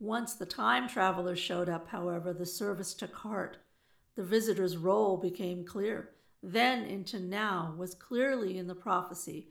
[0.00, 3.58] Once the time travelers showed up, however, the service took heart.
[4.16, 6.10] The visitor's role became clear.
[6.42, 9.50] Then into now was clearly in the prophecy,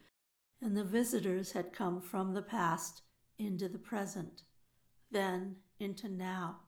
[0.60, 3.04] and the visitors had come from the past
[3.38, 4.42] into the present,
[5.12, 6.62] then into now.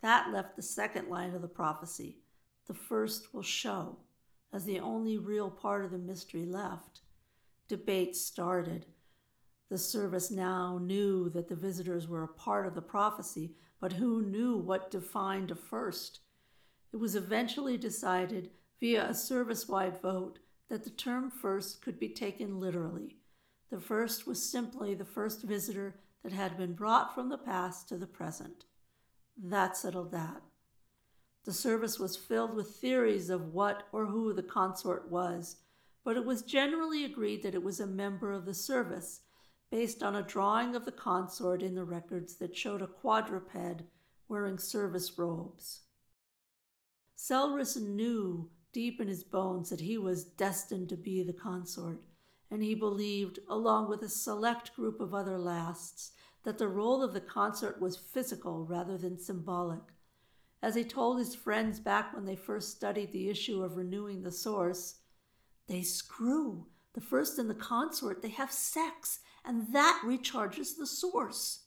[0.00, 2.18] That left the second line of the prophecy.
[2.66, 3.98] The first will show,
[4.54, 7.02] as the only real part of the mystery left.
[7.68, 8.86] Debate started.
[9.72, 14.20] The service now knew that the visitors were a part of the prophecy, but who
[14.20, 16.20] knew what defined a first?
[16.92, 22.10] It was eventually decided via a service wide vote that the term first could be
[22.10, 23.16] taken literally.
[23.70, 27.96] The first was simply the first visitor that had been brought from the past to
[27.96, 28.66] the present.
[29.42, 30.42] That settled that.
[31.44, 35.56] The service was filled with theories of what or who the consort was,
[36.04, 39.22] but it was generally agreed that it was a member of the service,
[39.72, 43.82] based on a drawing of the consort in the records that showed a quadruped
[44.28, 45.80] wearing service robes.
[47.16, 52.02] Selrus knew deep in his bones that he was destined to be the consort,
[52.50, 56.12] and he believed, along with a select group of other lasts,
[56.44, 59.80] that the role of the consort was physical rather than symbolic.
[60.62, 64.32] As he told his friends back when they first studied the issue of renewing the
[64.32, 64.96] source,
[65.66, 66.66] they screw.
[66.92, 71.64] The first and the consort, they have sex, and that recharges the source.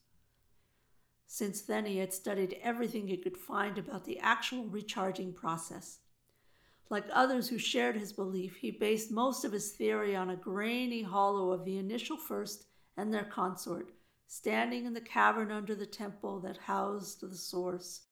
[1.27, 5.99] Since then, he had studied everything he could find about the actual recharging process.
[6.89, 11.01] Like others who shared his belief, he based most of his theory on a grainy
[11.01, 13.91] hollow of the initial first and their consort,
[14.27, 18.03] standing in the cavern under the temple that housed the source.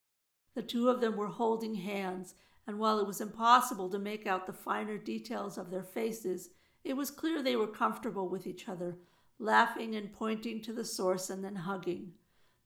[0.55, 2.33] The two of them were holding hands,
[2.65, 6.49] and while it was impossible to make out the finer details of their faces,
[6.83, 8.97] it was clear they were comfortable with each other,
[9.39, 12.13] laughing and pointing to the source and then hugging.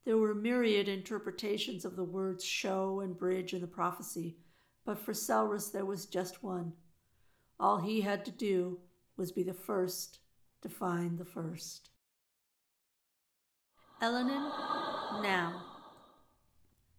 [0.06, 4.38] There were myriad interpretations of the words show and bridge in the prophecy,
[4.86, 6.74] but for Selrus there was just one.
[7.60, 8.80] All he had to do
[9.18, 10.20] was be the first
[10.62, 11.90] to find the first.
[14.02, 14.52] Elenin,
[15.24, 15.64] now.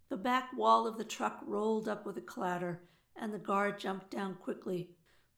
[0.08, 2.82] The back wall of the truck rolled up with a clatter,
[3.14, 4.90] and the guard jumped down quickly,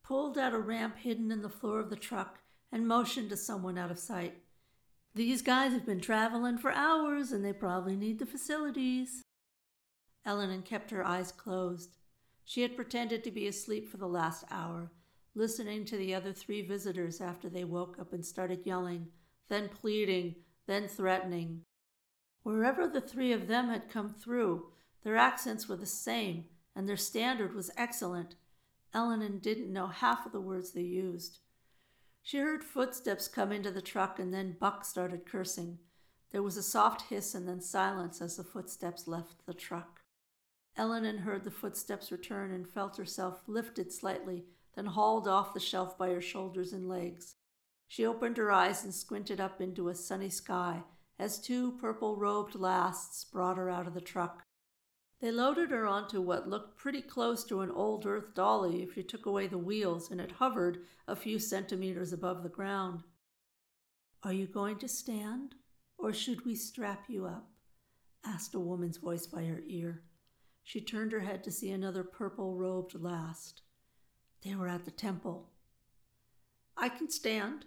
[0.03, 2.39] pulled out a ramp hidden in the floor of the truck,
[2.73, 4.35] and motioned to someone out of sight.
[5.15, 9.23] These guys have been traveling for hours and they probably need the facilities.
[10.27, 11.97] Elenin kept her eyes closed.
[12.45, 14.91] She had pretended to be asleep for the last hour,
[15.35, 19.09] listening to the other three visitors after they woke up and started yelling,
[19.49, 21.63] then pleading, then threatening.
[22.43, 24.67] Wherever the three of them had come through,
[25.03, 28.37] their accents were the same, and their standard was excellent.
[28.95, 31.39] Elenin didn't know half of the words they used.
[32.23, 35.79] She heard footsteps come into the truck, and then Buck started cursing.
[36.31, 40.01] There was a soft hiss and then silence as the footsteps left the truck.
[40.79, 44.45] Elenin heard the footsteps return and felt herself lifted slightly,
[44.77, 47.35] then hauled off the shelf by her shoulders and legs.
[47.89, 50.85] She opened her eyes and squinted up into a sunny sky
[51.19, 54.45] as two purple robed lasts brought her out of the truck.
[55.21, 59.03] They loaded her onto what looked pretty close to an old earth dolly if you
[59.03, 63.03] took away the wheels, and it hovered a few centimeters above the ground.
[64.23, 65.55] Are you going to stand,
[65.99, 67.51] or should we strap you up?
[68.25, 70.03] asked a woman's voice by her ear.
[70.63, 73.63] She turned her head to see another purple robed last.
[74.43, 75.51] They were at the temple.
[76.77, 77.67] I can stand.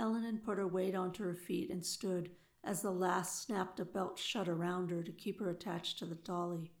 [0.00, 2.30] Elenin put her weight onto her feet and stood,
[2.64, 6.14] as the last snapped a belt shut around her to keep her attached to the
[6.14, 6.72] dolly.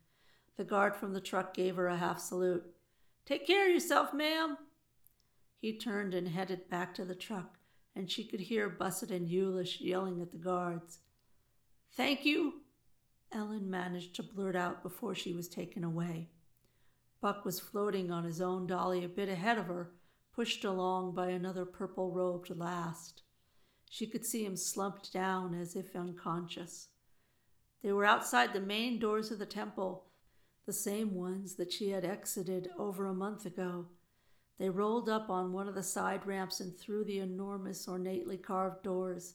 [0.56, 2.64] The guard from the truck gave her a half salute.
[3.24, 4.56] Take care of yourself, ma'am.
[5.60, 7.58] He turned and headed back to the truck,
[7.94, 10.98] and she could hear Busset and Eulish yelling at the guards.
[11.96, 12.62] Thank you,
[13.32, 16.30] Ellen managed to blurt out before she was taken away.
[17.20, 19.92] Buck was floating on his own dolly a bit ahead of her,
[20.34, 23.22] pushed along by another purple robed last.
[23.94, 26.88] She could see him slumped down as if unconscious.
[27.82, 30.06] They were outside the main doors of the temple,
[30.64, 33.88] the same ones that she had exited over a month ago.
[34.58, 38.82] They rolled up on one of the side ramps and through the enormous, ornately carved
[38.82, 39.34] doors.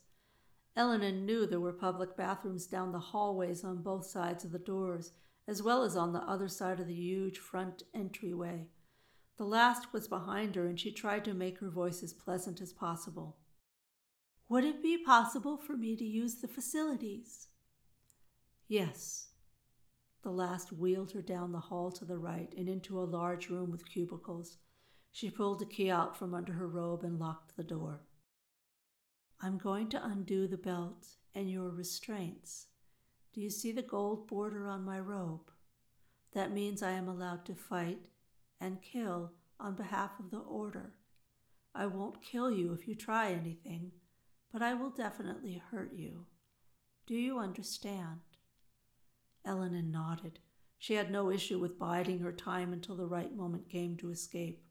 [0.76, 5.12] Elenin knew there were public bathrooms down the hallways on both sides of the doors,
[5.48, 8.66] as well as on the other side of the huge front entryway.
[9.38, 12.74] The last was behind her, and she tried to make her voice as pleasant as
[12.74, 13.38] possible.
[14.50, 17.48] Would it be possible for me to use the facilities?
[18.68, 19.28] Yes.
[20.24, 23.72] The last wheeled her down the hall to the right and into a large room
[23.72, 24.58] with cubicles.
[25.12, 28.06] She pulled a key out from under her robe and locked the door.
[29.42, 32.68] I'm going to undo the belt and your restraints.
[33.34, 35.52] Do you see the gold border on my robe?
[36.34, 38.08] That means I am allowed to fight
[38.60, 40.94] and kill on behalf of the order.
[41.76, 43.92] I won't kill you if you try anything,
[44.52, 46.26] but I will definitely hurt you.
[47.06, 48.20] Do you understand?
[49.46, 50.40] Eleanor nodded.
[50.78, 54.64] She had no issue with biding her time until the right moment came to escape.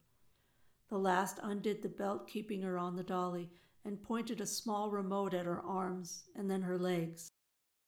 [0.89, 3.51] The last undid the belt keeping her on the dolly
[3.85, 7.31] and pointed a small remote at her arms and then her legs.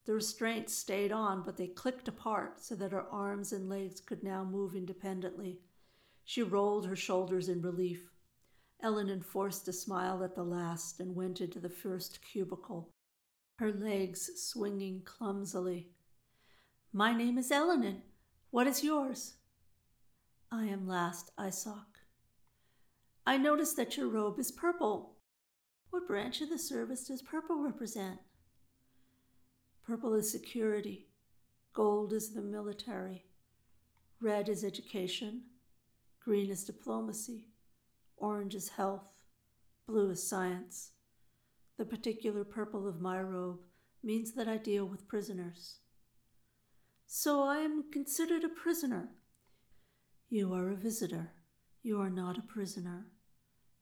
[0.04, 4.22] The restraints stayed on, but they clicked apart so that her arms and legs could
[4.22, 5.60] now move independently.
[6.24, 8.10] She rolled her shoulders in relief.
[8.80, 12.90] Ellen forced a smile at the last and went into the first cubicle,
[13.56, 15.88] her legs swinging clumsily.
[16.92, 17.96] My name is Eleanor.
[18.50, 19.34] What is yours?
[20.50, 21.84] I am last Isoc.
[23.26, 25.16] I notice that your robe is purple.
[25.90, 28.20] What branch of the service does purple represent?
[29.84, 31.08] Purple is security.
[31.74, 33.24] Gold is the military.
[34.20, 35.42] Red is education.
[36.24, 37.47] Green is diplomacy.
[38.18, 39.04] Orange is health.
[39.86, 40.92] Blue is science.
[41.78, 43.60] The particular purple of my robe
[44.02, 45.78] means that I deal with prisoners.
[47.06, 49.10] So I am considered a prisoner.
[50.28, 51.32] You are a visitor.
[51.82, 53.06] You are not a prisoner.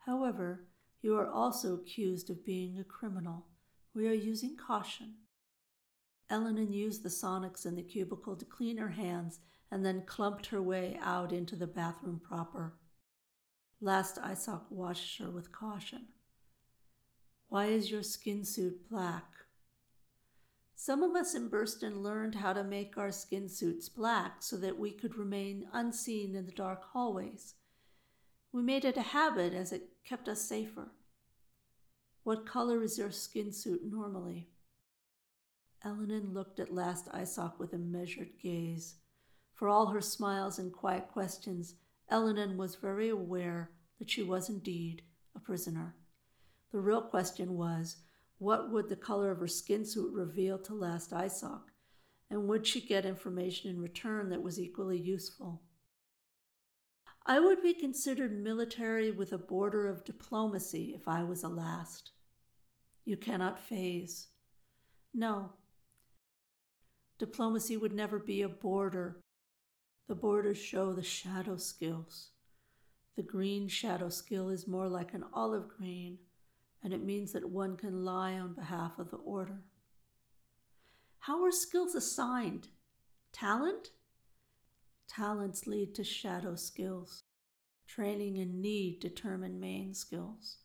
[0.05, 0.69] However,
[1.03, 3.47] you are also accused of being a criminal.
[3.95, 5.15] We are using caution.
[6.29, 10.63] Eleanor used the sonics in the cubicle to clean her hands and then clumped her
[10.63, 12.75] way out into the bathroom proper.
[13.81, 16.07] Last Isoc watched her with caution.
[17.49, 19.25] Why is your skin suit black?
[20.75, 24.79] Some of us in Burston learned how to make our skin suits black so that
[24.79, 27.55] we could remain unseen in the dark hallways.
[28.51, 30.89] We made it a habit as it kept us safer.
[32.25, 34.49] What color is your skin suit normally?
[35.85, 38.95] Eleanor looked at last Isoc with a measured gaze.
[39.53, 41.75] For all her smiles and quiet questions,
[42.09, 45.03] Eleanor was very aware that she was indeed
[45.35, 45.95] a prisoner.
[46.73, 47.97] The real question was,
[48.39, 51.63] what would the color of her skin suit reveal to last Isoc,
[52.31, 55.63] and would she get information in return that was equally useful?
[57.25, 62.13] I would be considered military with a border of diplomacy if I was a last.
[63.05, 64.29] You cannot phase.
[65.13, 65.51] No.
[67.19, 69.23] Diplomacy would never be a border.
[70.09, 72.31] The borders show the shadow skills.
[73.17, 76.19] The green shadow skill is more like an olive green,
[76.85, 79.63] and it means that one can lie on behalf of the order.
[81.21, 82.69] How are skills assigned?
[83.33, 83.91] Talent?
[85.09, 87.25] Talents lead to shadow skills.
[87.89, 90.59] Training and need determine main skills.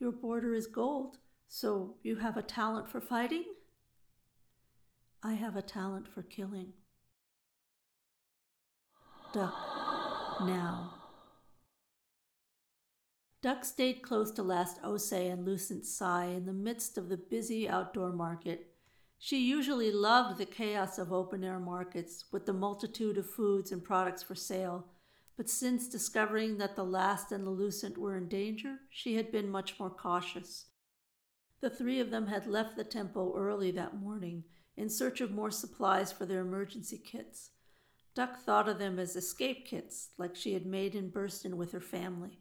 [0.00, 3.44] Your border is gold, so you have a talent for fighting?
[5.22, 6.72] I have a talent for killing.
[9.34, 9.54] Duck,
[10.40, 10.94] now.
[13.42, 17.68] Duck stayed close to last Ose and Lucent Sai in the midst of the busy
[17.68, 18.74] outdoor market
[19.24, 23.82] she usually loved the chaos of open air markets with the multitude of foods and
[23.82, 24.84] products for sale,
[25.34, 29.48] but since discovering that the last and the Lucent were in danger, she had been
[29.48, 30.66] much more cautious.
[31.62, 34.44] The three of them had left the temple early that morning
[34.76, 37.52] in search of more supplies for their emergency kits.
[38.14, 41.80] Duck thought of them as escape kits, like she had made in Burston with her
[41.80, 42.38] family.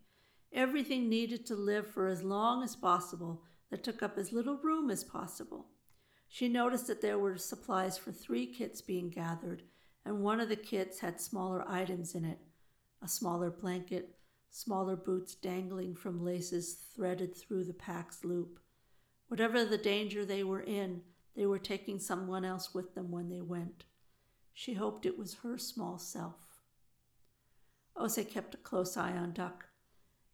[0.51, 4.91] Everything needed to live for as long as possible that took up as little room
[4.91, 5.65] as possible.
[6.27, 9.63] She noticed that there were supplies for three kits being gathered,
[10.05, 12.39] and one of the kits had smaller items in it
[13.01, 14.15] a smaller blanket,
[14.49, 18.59] smaller boots dangling from laces threaded through the pack's loop.
[19.27, 21.01] Whatever the danger they were in,
[21.35, 23.83] they were taking someone else with them when they went.
[24.53, 26.61] She hoped it was her small self.
[27.95, 29.65] Ose kept a close eye on Duck.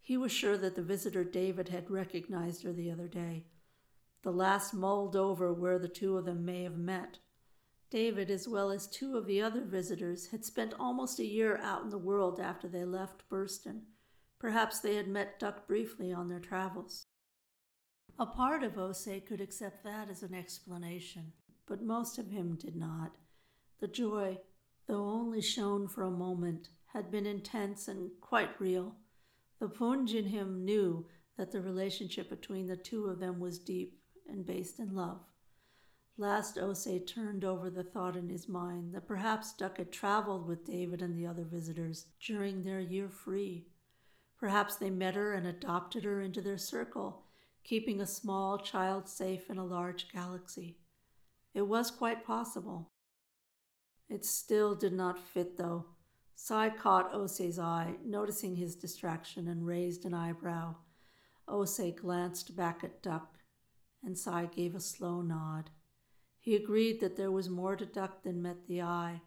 [0.02, 3.46] He was sure that the visitor David had recognized her the other day.
[4.22, 7.20] The last mulled over where the two of them may have met.
[7.90, 11.84] David, as well as two of the other visitors, had spent almost a year out
[11.84, 13.82] in the world after they left Burston.
[14.38, 17.08] Perhaps they had met Duck briefly on their travels.
[18.18, 21.34] A part of Ose could accept that as an explanation,
[21.66, 23.18] but most of him did not.
[23.80, 24.40] The joy,
[24.88, 28.96] though only shown for a moment, had been intense and quite real.
[29.60, 31.06] The Punj in him knew
[31.38, 35.22] that the relationship between the two of them was deep and based in love.
[36.18, 40.66] Last Osei turned over the thought in his mind that perhaps Duck had traveled with
[40.66, 43.68] David and the other visitors during their year free.
[44.38, 47.24] Perhaps they met her and adopted her into their circle,
[47.64, 50.78] keeping a small child safe in a large galaxy.
[51.54, 52.89] It was quite possible.
[54.10, 55.86] It still did not fit, though.
[56.36, 60.76] Sai caught Osei's eye, noticing his distraction, and raised an eyebrow.
[61.48, 63.38] Osei glanced back at Duck,
[64.04, 65.70] and Sai gave a slow nod.
[66.40, 69.22] He agreed that there was more to Duck than met the eye.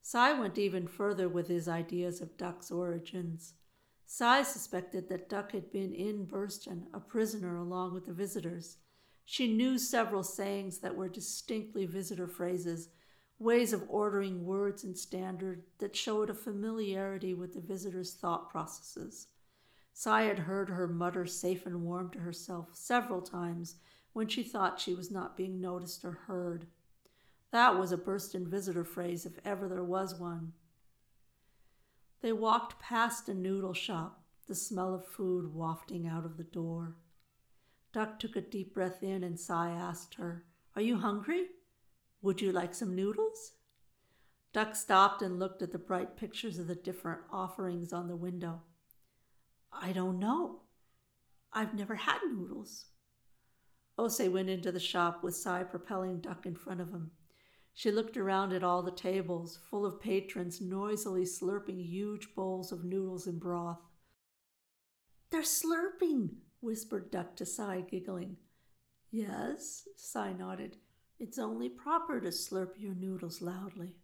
[0.00, 3.54] Sai went even further with his ideas of Duck's origins.
[4.06, 8.78] Sai suspected that Duck had been in Burston, a prisoner along with the visitors.
[9.24, 12.88] She knew several sayings that were distinctly visitor phrases,
[13.38, 19.28] ways of ordering words and standard that showed a familiarity with the visitor's thought processes.
[19.92, 23.76] Sai had heard her mutter safe and warm to herself several times
[24.12, 26.66] when she thought she was not being noticed or heard.
[27.50, 30.52] That was a Burston visitor phrase if ever there was one.
[32.20, 36.96] They walked past a noodle shop, the smell of food wafting out of the door.
[37.92, 41.46] Duck took a deep breath in and Sai asked her, Are you hungry?
[42.22, 43.52] Would you like some noodles?
[44.52, 48.62] Duck stopped and looked at the bright pictures of the different offerings on the window.
[49.72, 50.62] I don't know.
[51.52, 52.86] I've never had noodles.
[53.98, 57.10] Osei went into the shop with Sai propelling Duck in front of him.
[57.74, 62.84] She looked around at all the tables, full of patrons noisily slurping huge bowls of
[62.84, 63.78] noodles and broth.
[65.30, 68.36] They're slurping, whispered Duck to Sai, giggling.
[69.10, 70.78] Yes, Sai nodded.
[71.18, 73.96] It's only proper to slurp your noodles loudly.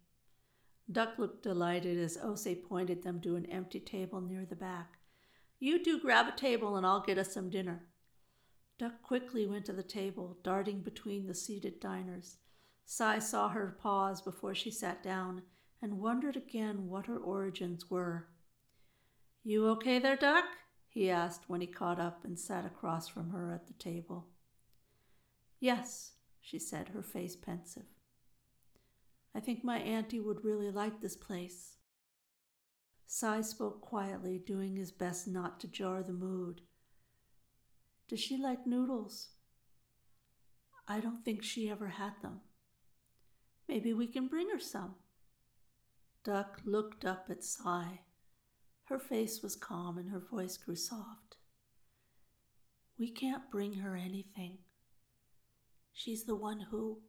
[0.91, 4.97] Duck looked delighted as Osei pointed them to an empty table near the back.
[5.59, 7.87] You two grab a table and I'll get us some dinner.
[8.77, 12.37] Duck quickly went to the table, darting between the seated diners.
[12.85, 15.41] Sai saw her pause before she sat down
[15.81, 18.27] and wondered again what her origins were.
[19.43, 20.45] You okay there, Duck?
[20.89, 24.27] he asked when he caught up and sat across from her at the table.
[25.59, 26.14] Yes,
[26.45, 27.87] she said, her face pensive.
[29.33, 31.77] I think my auntie would really like this place.
[33.07, 36.61] Sai spoke quietly, doing his best not to jar the mood.
[38.07, 39.29] Does she like noodles?
[40.87, 42.41] I don't think she ever had them.
[43.67, 44.93] Maybe we can bring her some.
[46.23, 48.01] Duck looked up at Sai.
[48.83, 51.37] Her face was calm and her voice grew soft.
[52.99, 54.59] We can't bring her anything.
[55.97, 56.99] She's the one who.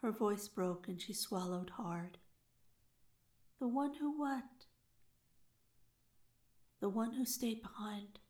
[0.00, 2.18] Her voice broke and she swallowed hard.
[3.58, 4.66] The one who what?
[6.80, 8.20] The one who stayed behind.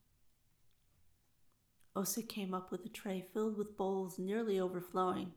[1.94, 5.32] Osei came up with a tray filled with bowls nearly overflowing.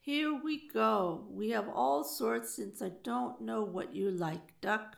[0.00, 1.26] Here we go.
[1.28, 4.96] We have all sorts since I don't know what you like, Duck.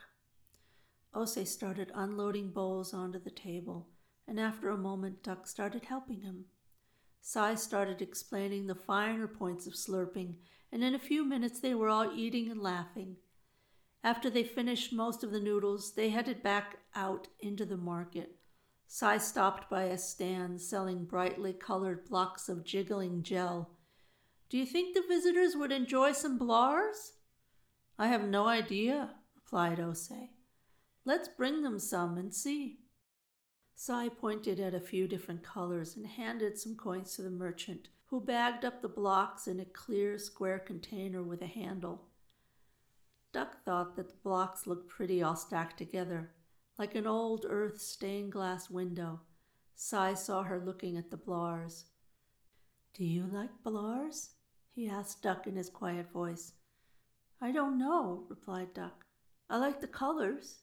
[1.14, 3.88] Osei started unloading bowls onto the table,
[4.28, 6.44] and after a moment, Duck started helping him.
[7.26, 10.34] Sai started explaining the finer points of slurping,
[10.70, 13.16] and in a few minutes they were all eating and laughing.
[14.04, 18.36] After they finished most of the noodles, they headed back out into the market.
[18.86, 23.70] Sai stopped by a stand selling brightly colored blocks of jiggling gel
[24.54, 27.14] do you think the visitors would enjoy some blars?
[27.98, 30.28] I have no idea, replied Osei.
[31.04, 32.78] Let's bring them some and see.
[33.74, 38.20] Sai pointed at a few different colors and handed some coins to the merchant, who
[38.20, 42.02] bagged up the blocks in a clear square container with a handle.
[43.32, 46.30] Duck thought that the blocks looked pretty all stacked together,
[46.78, 49.20] like an old earth stained glass window.
[49.74, 51.86] Sai saw her looking at the blars.
[52.92, 54.30] Do you like blars?
[54.72, 56.52] he asked Duck in his quiet voice.
[57.40, 59.04] I don't know, replied Duck.
[59.50, 60.62] I like the colors.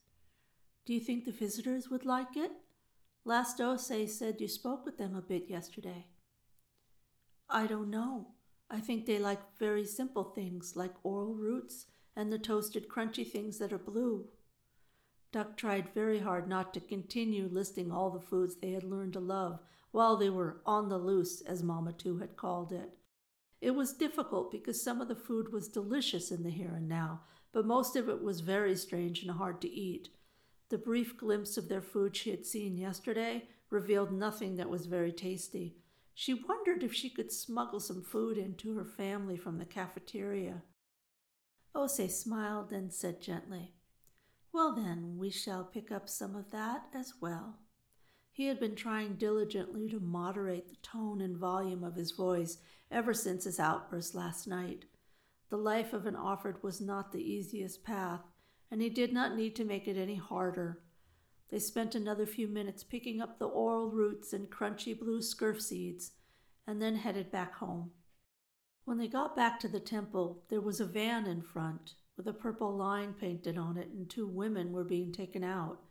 [0.85, 2.51] Do you think the visitors would like it?
[3.23, 6.07] Last Osei said you spoke with them a bit yesterday.
[7.49, 8.29] I don't know.
[8.69, 13.59] I think they like very simple things like oral roots and the toasted crunchy things
[13.59, 14.25] that are blue.
[15.31, 19.19] Duck tried very hard not to continue listing all the foods they had learned to
[19.19, 19.59] love
[19.91, 22.91] while they were on the loose, as Mama Two had called it.
[23.61, 27.21] It was difficult because some of the food was delicious in the here and now,
[27.53, 30.09] but most of it was very strange and hard to eat.
[30.71, 35.11] The brief glimpse of their food she had seen yesterday revealed nothing that was very
[35.11, 35.75] tasty.
[36.13, 40.63] She wondered if she could smuggle some food into her family from the cafeteria.
[41.75, 43.73] Ose smiled and said gently,
[44.53, 47.59] Well, then, we shall pick up some of that as well.
[48.31, 52.59] He had been trying diligently to moderate the tone and volume of his voice
[52.89, 54.85] ever since his outburst last night.
[55.49, 58.21] The life of an Offord was not the easiest path,
[58.71, 60.79] and he did not need to make it any harder.
[61.51, 66.13] They spent another few minutes picking up the laurel roots and crunchy blue scurf seeds,
[66.65, 67.91] and then headed back home.
[68.85, 72.33] When they got back to the temple, there was a van in front with a
[72.33, 75.81] purple line painted on it, and two women were being taken out.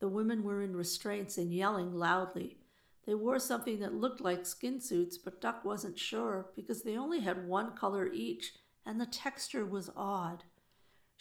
[0.00, 2.58] The women were in restraints and yelling loudly.
[3.06, 7.20] They wore something that looked like skin suits, but Duck wasn't sure because they only
[7.20, 8.52] had one color each,
[8.86, 10.44] and the texture was odd.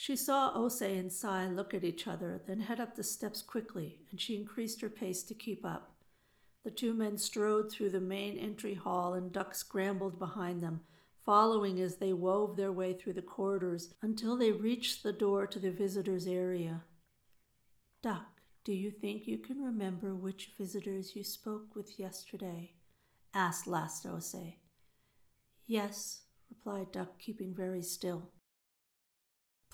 [0.02, 4.00] She saw Ose and Sai look at each other, then head up the steps quickly,
[4.10, 5.92] and she increased her pace to keep up.
[6.64, 10.82] The two men strode through the main entry hall, and Duck scrambled behind them,
[11.24, 15.60] following as they wove their way through the corridors until they reached the door to
[15.60, 16.82] the visitors' area.
[18.02, 22.74] Duck, do you think you can remember which visitors you spoke with yesterday?
[23.36, 24.56] asked Last Ose.
[25.68, 28.32] Yes, replied Duck, keeping very still.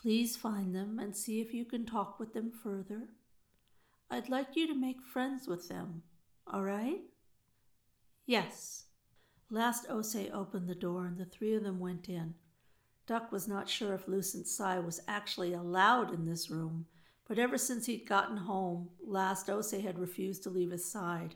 [0.01, 3.09] Please find them and see if you can talk with them further.
[4.09, 6.03] I'd like you to make friends with them,
[6.45, 7.01] all right?
[8.25, 8.85] Yes,
[9.49, 12.35] Last Ose opened the door and the three of them went in.
[13.07, 16.85] Duck was not sure if Lucent Sai was actually allowed in this room,
[17.27, 21.35] but ever since he'd gotten home, Last Ose had refused to leave his side.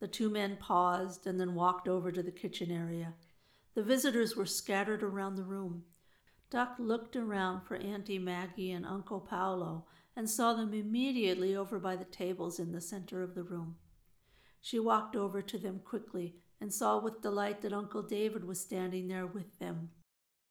[0.00, 3.14] The two men paused and then walked over to the kitchen area.
[3.74, 5.84] The visitors were scattered around the room.
[6.54, 11.96] Duck looked around for Auntie Maggie and Uncle Paolo and saw them immediately over by
[11.96, 13.74] the tables in the center of the room.
[14.60, 19.08] She walked over to them quickly and saw with delight that Uncle David was standing
[19.08, 19.90] there with them.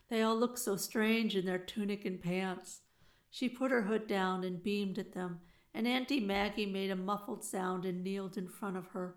[0.09, 2.81] They all looked so strange in their tunic and pants.
[3.29, 5.39] She put her hood down and beamed at them,
[5.73, 9.15] and Auntie Maggie made a muffled sound and kneeled in front of her.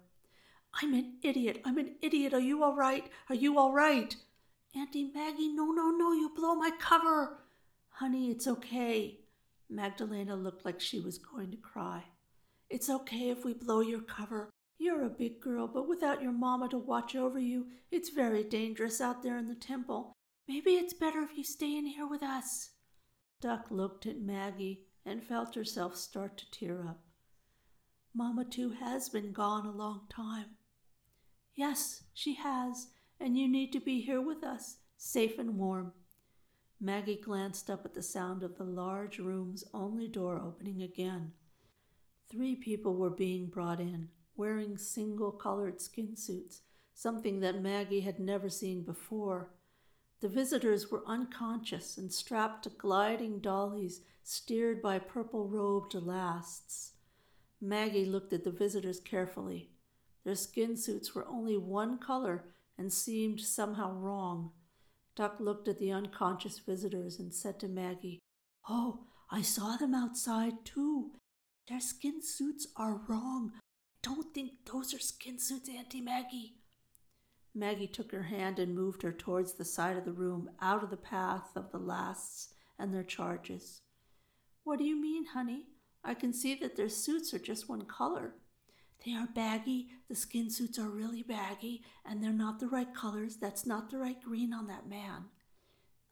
[0.81, 1.63] I'm an idiot.
[1.65, 2.33] I'm an idiot.
[2.33, 3.11] Are you all right?
[3.29, 4.15] Are you all right?
[4.77, 7.39] Auntie Maggie, no, no, no, you blow my cover.
[7.89, 9.21] Honey, it's okay.
[9.71, 12.05] Magdalena looked like she was going to cry.
[12.69, 14.51] It's okay if we blow your cover.
[14.79, 19.01] You're a big girl, but without your mamma to watch over you, it's very dangerous
[19.01, 20.13] out there in the temple.
[20.47, 22.71] Maybe it's better if you stay in here with us.
[23.41, 27.01] Duck looked at Maggie and felt herself start to tear up.
[28.15, 30.57] Mamma, too, has been gone a long time.
[31.55, 32.89] Yes, she has,
[33.21, 35.93] and you need to be here with us, safe and warm.
[36.81, 41.33] Maggie glanced up at the sound of the large room's only door opening again.
[42.31, 46.61] Three people were being brought in wearing single colored skin suits,
[46.95, 49.51] something that Maggie had never seen before.
[50.21, 56.93] The visitors were unconscious and strapped to gliding dollies steered by purple robed lasts.
[57.61, 59.71] Maggie looked at the visitors carefully.
[60.25, 62.45] Their skin suits were only one color
[62.79, 64.53] and seemed somehow wrong.
[65.15, 68.21] Duck looked at the unconscious visitors and said to Maggie,
[68.69, 71.13] Oh, I saw them outside too.
[71.69, 73.53] Their skin suits are wrong
[74.07, 76.55] don't think those are skin suits, Auntie Maggie.
[77.53, 80.91] Maggie took her hand and moved her towards the side of the room, out of
[80.91, 83.81] the path of the lasts and their charges.
[84.63, 85.65] What do you mean, honey?
[86.05, 88.35] I can see that their suits are just one color.
[89.05, 93.37] They are baggy, the skin suits are really baggy, and they're not the right colors.
[93.37, 95.27] That's not the right green on that man.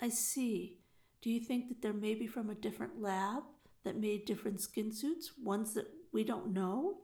[0.00, 0.78] I see.
[1.22, 3.44] Do you think that they're maybe from a different lab
[3.84, 6.98] that made different skin suits, ones that we don't know?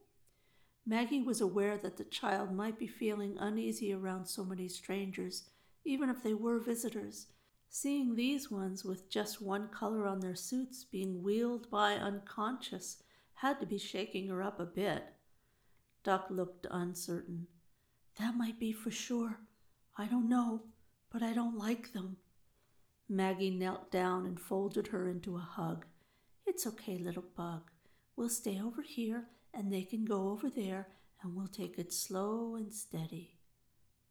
[0.87, 5.51] Maggie was aware that the child might be feeling uneasy around so many strangers,
[5.85, 7.27] even if they were visitors.
[7.69, 13.03] Seeing these ones with just one color on their suits being wheeled by unconscious
[13.35, 15.05] had to be shaking her up a bit.
[16.03, 17.47] Duck looked uncertain.
[18.19, 19.41] That might be for sure.
[19.99, 20.63] I don't know,
[21.13, 22.17] but I don't like them.
[23.09, 25.85] Maggie knelt down and folded her into a hug.
[26.47, 27.71] It's okay, little bug.
[28.17, 30.89] We'll stay over here and they can go over there
[31.23, 33.39] and we'll take it slow and steady.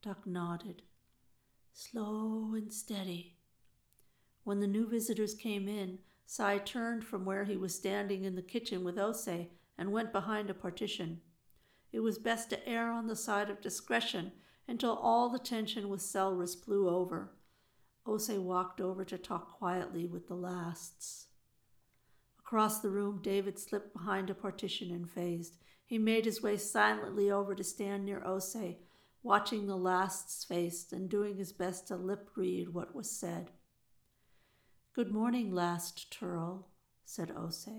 [0.02, 0.84] Duck nodded.
[1.74, 3.38] Slow and steady.
[4.44, 8.42] When the new visitors came in, Sai turned from where he was standing in the
[8.42, 11.22] kitchen with Osei and went behind a partition.
[11.92, 14.32] It was best to err on the side of discretion
[14.68, 17.32] until all the tension with Selrus blew over.
[18.06, 21.28] Ose walked over to talk quietly with the lasts.
[22.40, 25.58] Across the room, David slipped behind a partition and phased.
[25.86, 28.76] He made his way silently over to stand near Ose,
[29.24, 33.52] watching the last's face and doing his best to lip read what was said.
[34.94, 36.68] Good morning, last Turl,
[37.06, 37.70] said Ose.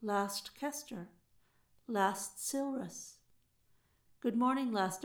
[0.00, 1.10] Last Kester.
[1.86, 3.18] Last Selrus.
[4.22, 5.04] Good morning, Last.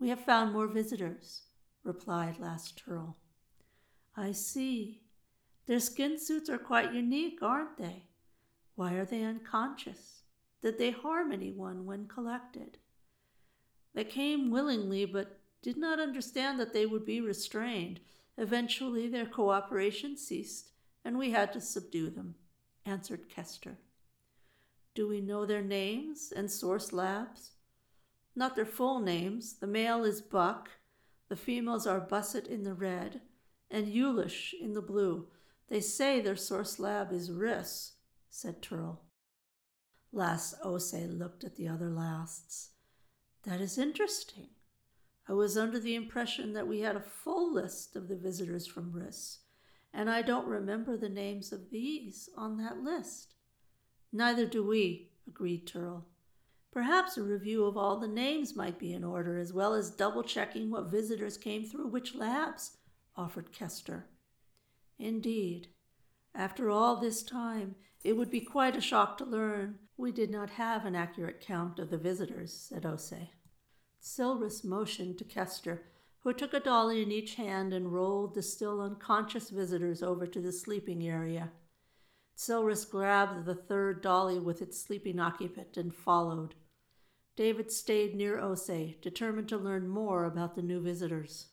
[0.00, 1.42] We have found more visitors,
[1.84, 3.18] replied Last Turl.
[4.16, 5.02] I see.
[5.66, 8.04] Their skin suits are quite unique, aren't they?
[8.74, 10.22] Why are they unconscious?
[10.62, 12.78] Did they harm anyone when collected?
[13.92, 18.00] They came willingly, but did not understand that they would be restrained.
[18.38, 20.70] Eventually, their cooperation ceased,
[21.04, 22.36] and we had to subdue them,
[22.86, 23.76] answered Kester.
[24.94, 27.50] Do we know their names and source labs?
[28.36, 29.54] Not their full names.
[29.54, 30.68] The male is Buck,
[31.28, 33.22] the females are Busset in the red,
[33.70, 35.26] and Eulish in the blue.
[35.68, 37.92] They say their source lab is Riss,
[38.30, 39.00] said Turl.
[40.12, 42.70] Last Ose looked at the other lasts.
[43.42, 44.50] That is interesting.
[45.28, 48.92] I was under the impression that we had a full list of the visitors from
[48.92, 49.38] Riss,
[49.92, 53.34] and I don't remember the names of these on that list.
[54.12, 56.06] Neither do we, agreed Turl.
[56.76, 60.22] Perhaps a review of all the names might be in order, as well as double
[60.22, 62.76] checking what visitors came through which labs,
[63.16, 64.04] offered Kester.
[64.98, 65.68] Indeed.
[66.34, 70.50] After all this time, it would be quite a shock to learn we did not
[70.50, 73.30] have an accurate count of the visitors, said Ose.
[73.98, 75.84] Selrus motioned to Kester,
[76.24, 80.42] who took a dolly in each hand and rolled the still unconscious visitors over to
[80.42, 81.52] the sleeping area.
[82.36, 86.54] Selrus grabbed the third dolly with its sleeping occupant and followed.
[87.36, 91.48] David stayed near Ose, determined to learn more about the new visitors.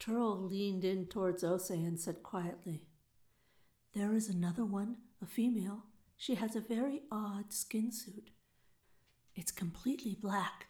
[0.00, 2.82] Turl leaned in towards Ose and said quietly,
[3.94, 5.84] There is another one, a female.
[6.16, 8.30] She has a very odd skin suit.
[9.36, 10.66] It's completely black,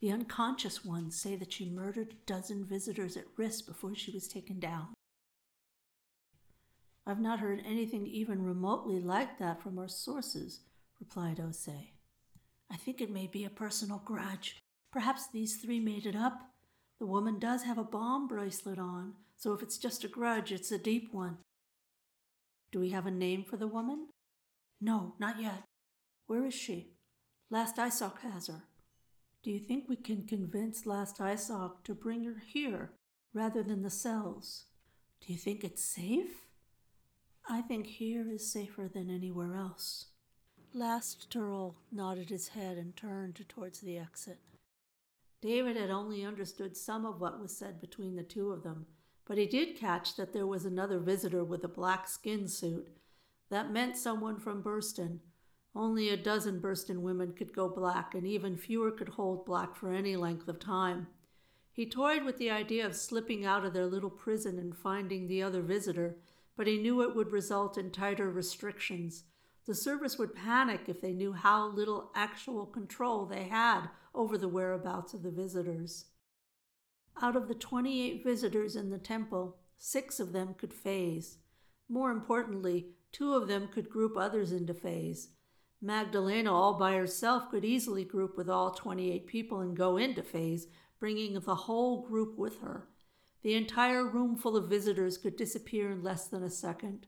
[0.00, 4.28] the unconscious ones say that she murdered a dozen visitors at Riss before she was
[4.28, 4.88] taken down.
[7.06, 10.60] I've not heard anything even remotely like that from our sources,
[11.00, 11.93] replied Ose.
[12.70, 14.56] I think it may be a personal grudge.
[14.92, 16.50] Perhaps these three made it up.
[17.00, 20.70] The woman does have a bomb bracelet on, so if it's just a grudge, it's
[20.72, 21.38] a deep one.
[22.72, 24.08] Do we have a name for the woman?
[24.80, 25.64] No, not yet.
[26.26, 26.94] Where is she?
[27.50, 28.64] Last I has her.
[29.42, 32.92] Do you think we can convince Last Isoc to bring her here
[33.34, 34.64] rather than the cells?
[35.20, 36.48] Do you think it's safe?
[37.48, 40.06] I think here is safer than anywhere else.
[40.76, 44.40] Last Turl nodded his head and turned towards the exit.
[45.40, 48.86] David had only understood some of what was said between the two of them,
[49.24, 52.88] but he did catch that there was another visitor with a black skin suit.
[53.50, 55.20] That meant someone from Burston,
[55.76, 59.92] only a dozen Burston women could go black, and even fewer could hold black for
[59.92, 61.06] any length of time.
[61.72, 65.40] He toyed with the idea of slipping out of their little prison and finding the
[65.40, 66.16] other visitor,
[66.56, 69.22] but he knew it would result in tighter restrictions.
[69.66, 74.48] The service would panic if they knew how little actual control they had over the
[74.48, 76.06] whereabouts of the visitors.
[77.22, 81.38] Out of the 28 visitors in the temple, six of them could phase.
[81.88, 85.28] More importantly, two of them could group others into phase.
[85.80, 90.66] Magdalena, all by herself, could easily group with all 28 people and go into phase,
[90.98, 92.88] bringing the whole group with her.
[93.42, 97.06] The entire room full of visitors could disappear in less than a second.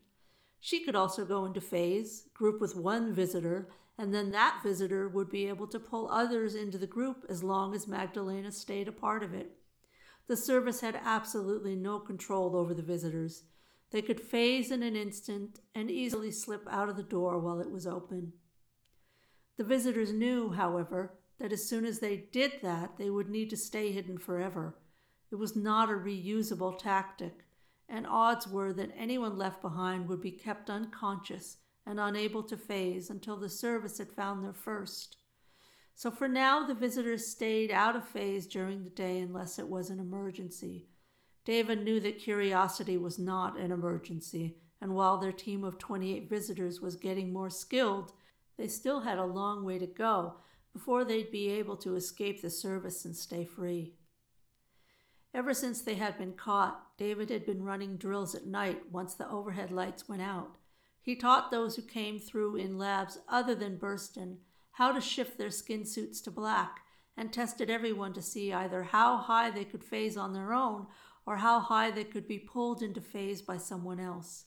[0.61, 5.31] She could also go into phase, group with one visitor, and then that visitor would
[5.31, 9.23] be able to pull others into the group as long as Magdalena stayed a part
[9.23, 9.53] of it.
[10.27, 13.45] The service had absolutely no control over the visitors.
[13.91, 17.71] They could phase in an instant and easily slip out of the door while it
[17.71, 18.33] was open.
[19.57, 23.57] The visitors knew, however, that as soon as they did that, they would need to
[23.57, 24.77] stay hidden forever.
[25.31, 27.46] It was not a reusable tactic,
[27.89, 33.11] and odds were that anyone left behind would be kept unconscious and unable to phase
[33.11, 35.17] until the service had found their first.
[35.95, 39.89] So for now, the visitors stayed out of phase during the day unless it was
[39.89, 40.89] an emergency.
[41.45, 46.81] David knew that curiosity was not an emergency, and while their team of 28 visitors
[46.81, 48.13] was getting more skilled,
[48.59, 50.35] they still had a long way to go
[50.73, 53.95] before they'd be able to escape the service and stay free.
[55.37, 59.29] Ever since they had been caught, David had been running drills at night once the
[59.29, 60.57] overhead lights went out.
[61.03, 64.39] He taught those who came through in labs other than Burston
[64.73, 66.81] how to shift their skin suits to black
[67.19, 70.87] and tested everyone to see either how high they could phase on their own
[71.27, 74.47] or how high they could be pulled into phase by someone else.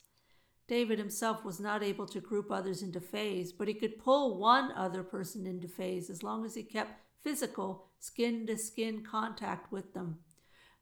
[0.66, 4.72] David himself was not able to group others into phase, but he could pull one
[4.72, 9.94] other person into phase as long as he kept physical, skin to skin contact with
[9.94, 10.18] them.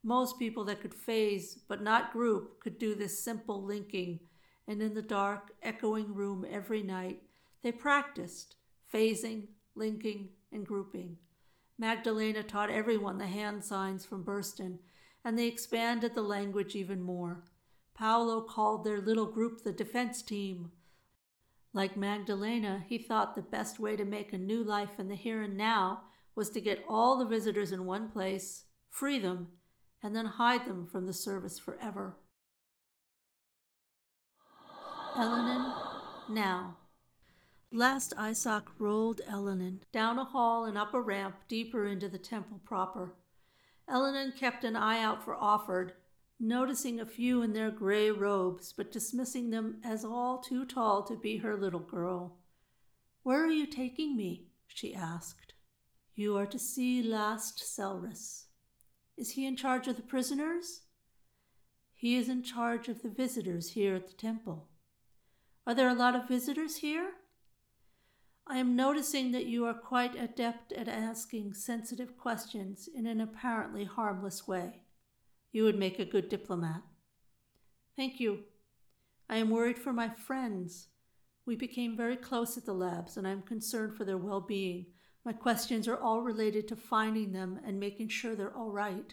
[0.02, 4.20] Most people that could phase but not group could do this simple linking,
[4.66, 7.22] and in the dark, echoing room every night,
[7.62, 8.56] they practiced
[8.92, 11.16] phasing, linking, and grouping.
[11.78, 14.78] Magdalena taught everyone the hand signs from Burston,
[15.24, 17.44] and they expanded the language even more.
[17.94, 20.70] Paolo called their little group the defense team.
[21.72, 25.42] Like Magdalena, he thought the best way to make a new life in the here
[25.42, 26.02] and now
[26.34, 29.48] was to get all the visitors in one place, free them,
[30.02, 32.16] and then hide them from the service forever.
[35.16, 35.72] Elenin,
[36.28, 36.76] now.
[37.72, 42.60] Last Isak rolled Elenin down a hall and up a ramp deeper into the temple
[42.64, 43.14] proper.
[43.88, 45.92] Elenin kept an eye out for Offord,
[46.38, 51.16] noticing a few in their gray robes, but dismissing them as all too tall to
[51.16, 52.38] be her little girl.
[53.22, 54.46] Where are you taking me?
[54.68, 55.54] she asked.
[56.14, 58.47] You are to see last Selrus.
[59.18, 60.82] Is he in charge of the prisoners?
[61.92, 64.68] He is in charge of the visitors here at the temple.
[65.66, 67.10] Are there a lot of visitors here?
[68.46, 73.84] I am noticing that you are quite adept at asking sensitive questions in an apparently
[73.84, 74.82] harmless way.
[75.50, 76.82] You would make a good diplomat.
[77.96, 78.44] Thank you.
[79.28, 80.86] I am worried for my friends.
[81.44, 84.86] We became very close at the labs, and I am concerned for their well being.
[85.28, 89.12] My questions are all related to finding them and making sure they're all right.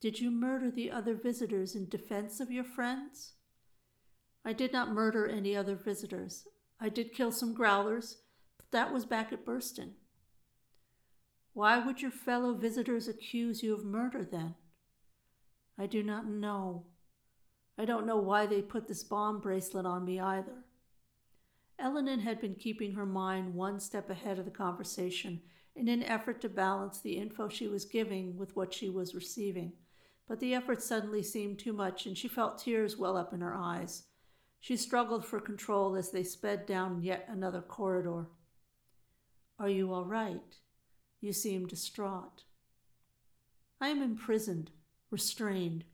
[0.00, 3.34] Did you murder the other visitors in defense of your friends?
[4.46, 6.46] I did not murder any other visitors.
[6.80, 8.22] I did kill some growlers,
[8.56, 9.90] but that was back at Burston.
[11.52, 14.54] Why would your fellow visitors accuse you of murder then?
[15.78, 16.86] I do not know.
[17.76, 20.64] I don't know why they put this bomb bracelet on me either.
[21.80, 25.40] Elenin had been keeping her mind one step ahead of the conversation
[25.76, 29.72] in an effort to balance the info she was giving with what she was receiving,
[30.26, 33.54] but the effort suddenly seemed too much and she felt tears well up in her
[33.54, 34.04] eyes.
[34.60, 38.26] She struggled for control as they sped down yet another corridor.
[39.58, 40.56] Are you all right?
[41.20, 42.42] You seem distraught.
[43.80, 44.72] I am imprisoned,
[45.10, 45.84] restrained.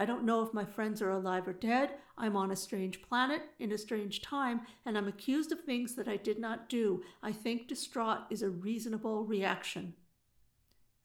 [0.00, 1.90] I don't know if my friends are alive or dead.
[2.16, 6.08] I'm on a strange planet, in a strange time, and I'm accused of things that
[6.08, 7.02] I did not do.
[7.22, 9.92] I think distraught is a reasonable reaction.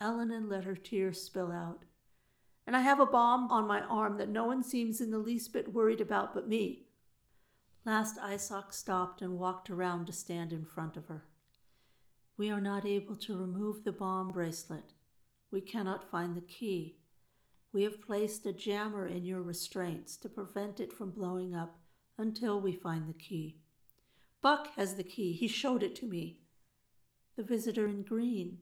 [0.02, 1.84] Elenin let her tears spill out.
[2.66, 5.52] And I have a bomb on my arm that no one seems in the least
[5.52, 6.86] bit worried about but me.
[7.84, 11.26] Last Isak stopped and walked around to stand in front of her.
[12.38, 14.94] We are not able to remove the bomb bracelet.
[15.52, 16.96] We cannot find the key.
[17.76, 21.78] We have placed a jammer in your restraints to prevent it from blowing up
[22.18, 23.58] until we find the key.
[24.42, 25.34] Buck has the key.
[25.34, 26.40] He showed it to me.
[27.36, 28.60] The visitor in green.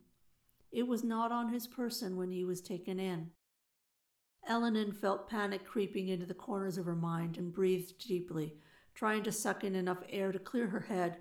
[0.72, 3.30] It was not on his person when he was taken in.
[4.49, 8.55] Elenin felt panic creeping into the corners of her mind and breathed deeply,
[8.95, 11.18] trying to suck in enough air to clear her head.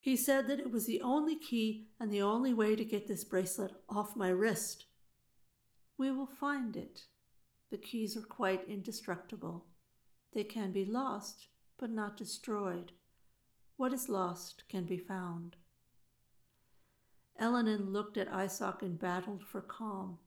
[0.00, 3.24] He said that it was the only key and the only way to get this
[3.24, 4.86] bracelet off my wrist.
[5.96, 7.02] We will find it.
[7.70, 9.66] The keys are quite indestructible.
[10.32, 12.92] They can be lost, but not destroyed.
[13.76, 15.56] What is lost can be found.
[17.40, 20.18] Elenin looked at Isak and battled for calm.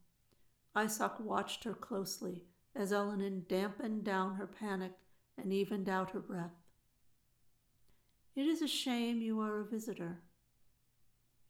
[0.76, 2.45] Isak watched her closely
[2.76, 4.93] as Elenin dampened down her panic
[5.38, 6.55] and evened out her breath.
[8.36, 10.22] It is a shame you are a visitor.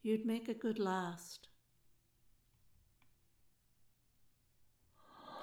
[0.01, 1.49] You'd make a good last.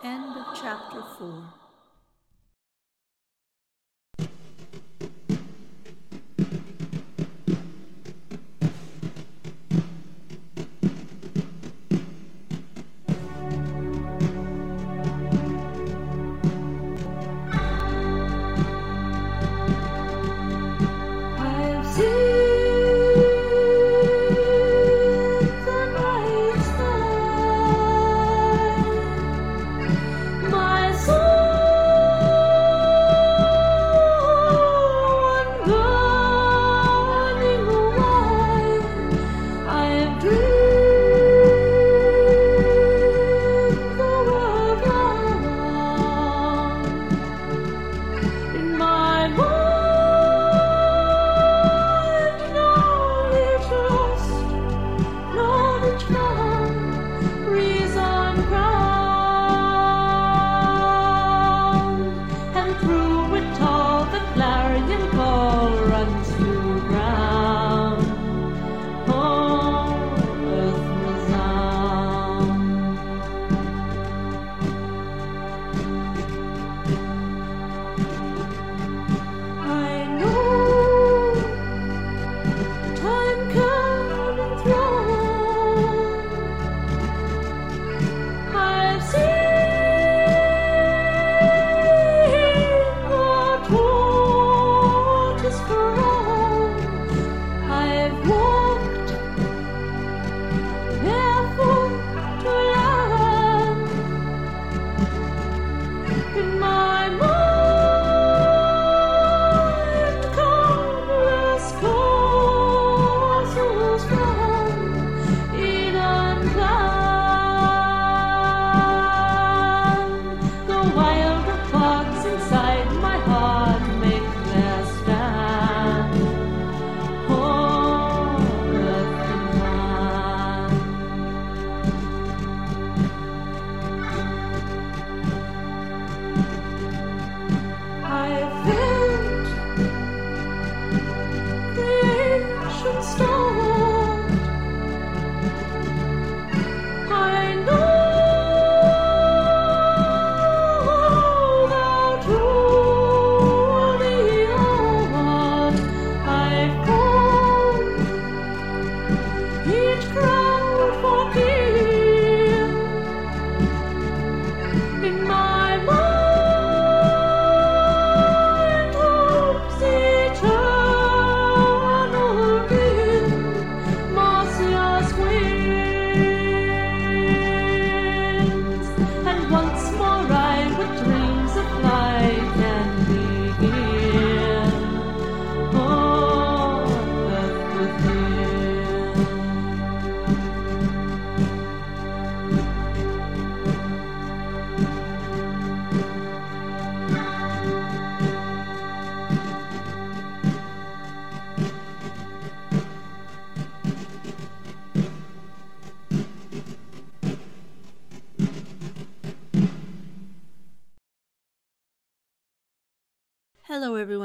[0.02, 1.63] End of chapter 4.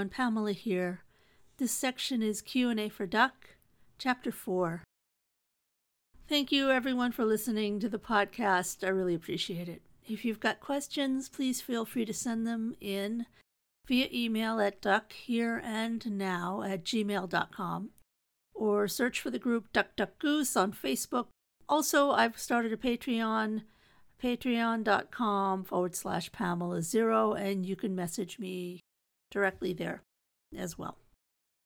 [0.09, 1.01] Everyone, Pamela here.
[1.57, 3.57] This section is Q&A for Duck,
[3.99, 4.83] chapter 4.
[6.27, 8.83] Thank you everyone for listening to the podcast.
[8.83, 9.81] I really appreciate it.
[10.07, 13.27] If you've got questions, please feel free to send them in
[13.87, 17.89] via email at duckhereandnow at gmail.com
[18.55, 21.27] or search for the group Duck Duck Goose on Facebook.
[21.67, 23.61] Also, I've started a Patreon,
[24.23, 28.79] patreon.com forward slash Pamela Zero, and you can message me
[29.31, 30.03] directly there
[30.57, 30.97] as well.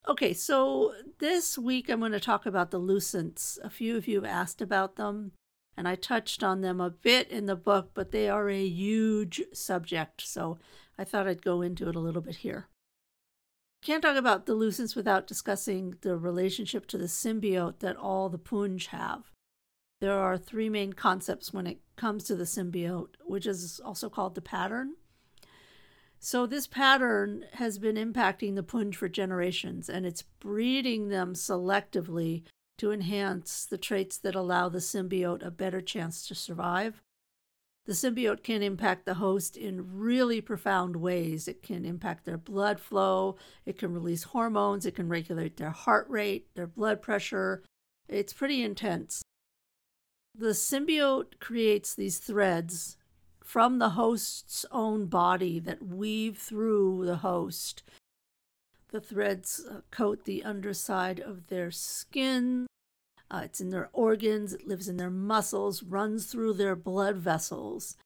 [0.07, 3.57] Okay, so this week I'm going to talk about the lucents.
[3.63, 5.31] A few of you asked about them,
[5.77, 9.41] and I touched on them a bit in the book, but they are a huge
[9.53, 10.59] subject, so
[10.97, 12.67] I thought I'd go into it a little bit here.
[13.81, 18.39] Can't talk about the lucents without discussing the relationship to the symbiote that all the
[18.39, 19.31] Punj have.
[19.99, 24.35] There are three main concepts when it comes to the symbiote, which is also called
[24.35, 24.95] the pattern.
[26.25, 32.43] So, this pattern has been impacting the Punj for generations, and it's breeding them selectively
[32.77, 37.01] to enhance the traits that allow the symbiote a better chance to survive.
[37.87, 41.49] The symbiote can impact the host in really profound ways.
[41.49, 46.09] It can impact their blood flow, it can release hormones, it can regulate their heart
[46.09, 47.63] rate, their blood pressure.
[48.07, 49.23] It's pretty intense.
[50.33, 52.95] The symbiote creates these threads
[53.43, 57.83] from the host's own body that weave through the host.
[58.91, 62.67] The threads uh, coat the underside of their skin.
[63.29, 67.97] Uh, it's in their organs, it lives in their muscles, runs through their blood vessels.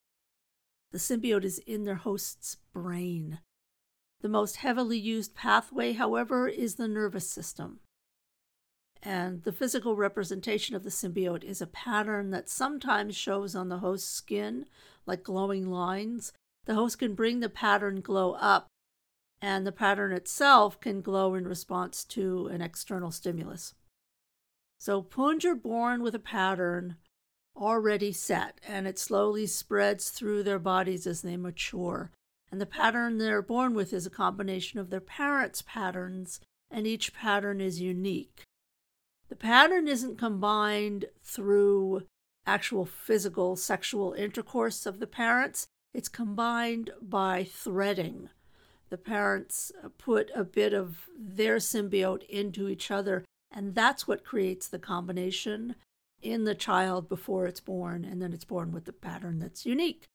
[0.91, 3.39] The symbiote is in their host's brain.
[4.21, 7.79] The most heavily used pathway, however, is the nervous system.
[9.03, 13.79] And the physical representation of the symbiote is a pattern that sometimes shows on the
[13.79, 14.65] host's skin,
[15.05, 16.33] like glowing lines.
[16.65, 18.67] The host can bring the pattern glow up,
[19.41, 23.73] and the pattern itself can glow in response to an external stimulus.
[24.79, 26.97] So, Punj are born with a pattern
[27.55, 32.11] already set, and it slowly spreads through their bodies as they mature.
[32.51, 36.39] And the pattern they're born with is a combination of their parents' patterns,
[36.69, 38.43] and each pattern is unique.
[39.29, 42.03] The pattern isn't combined through
[42.45, 48.29] actual physical sexual intercourse of the parents, it's combined by threading.
[48.89, 54.67] The parents put a bit of their symbiote into each other, and that's what creates
[54.67, 55.75] the combination
[56.21, 60.05] in the child before it's born, and then it's born with the pattern that's unique.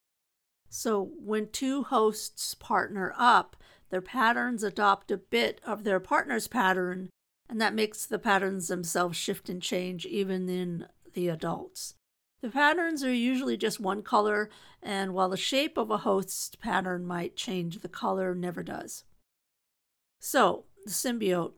[0.71, 3.57] So when two hosts partner up,
[3.91, 7.11] their patterns adopt a bit of their partner's pattern
[7.49, 11.95] and that makes the patterns themselves shift and change even in the adults.
[12.43, 14.51] The patterns are usually just one color,
[14.83, 19.05] and while the shape of a host pattern might change, the color never does.
[20.19, 21.53] So, the symbiote.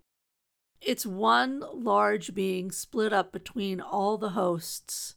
[0.82, 5.16] It's one large being split up between all the hosts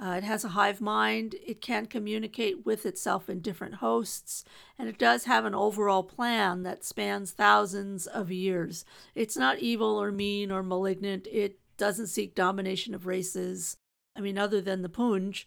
[0.00, 1.34] uh, it has a hive mind.
[1.44, 4.44] It can communicate with itself in different hosts,
[4.78, 8.84] and it does have an overall plan that spans thousands of years.
[9.14, 11.26] It's not evil or mean or malignant.
[11.32, 13.76] It doesn't seek domination of races.
[14.16, 15.46] I mean, other than the Punj,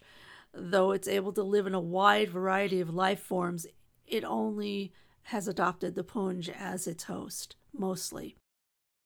[0.52, 3.66] though it's able to live in a wide variety of life forms,
[4.06, 4.92] it only
[5.24, 8.36] has adopted the Punj as its host, mostly.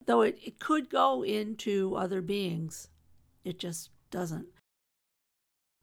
[0.07, 2.89] Though it, it could go into other beings,
[3.45, 4.47] it just doesn't.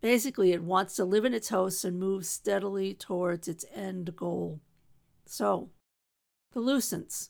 [0.03, 4.59] Basically, it wants to live in its host and move steadily towards its end goal.
[5.25, 5.69] So,
[6.51, 7.29] the Lucents.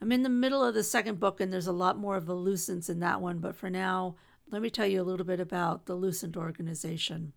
[0.00, 2.36] I'm in the middle of the second book, and there's a lot more of the
[2.36, 4.14] Lucents in that one, but for now,
[4.48, 7.32] let me tell you a little bit about the Lucent organization.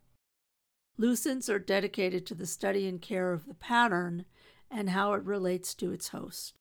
[0.99, 4.25] Lucents are dedicated to the study and care of the pattern
[4.69, 6.53] and how it relates to its host.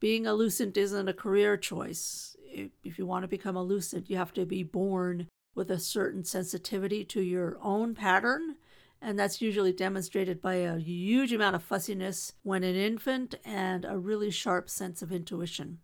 [0.00, 2.36] Being a Lucent isn't a career choice.
[2.84, 5.28] If you want to become a Lucent, you have to be born
[5.58, 8.54] with a certain sensitivity to your own pattern.
[9.02, 13.98] And that's usually demonstrated by a huge amount of fussiness when an infant and a
[13.98, 15.80] really sharp sense of intuition.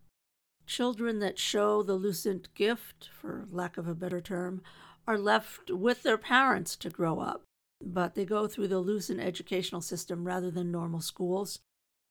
[0.65, 4.61] Children that show the lucent gift, for lack of a better term,
[5.07, 7.43] are left with their parents to grow up,
[7.83, 11.59] but they go through the lucent educational system rather than normal schools.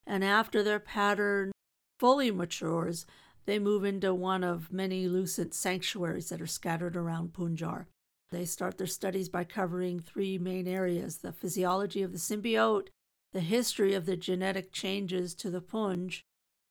[0.06, 1.50] And after their pattern
[1.98, 3.06] fully matures,
[3.46, 7.86] they move into one of many lucent sanctuaries that are scattered around Punjar.
[8.30, 12.88] They start their studies by covering three main areas the physiology of the symbiote,
[13.32, 16.22] the history of the genetic changes to the Punj,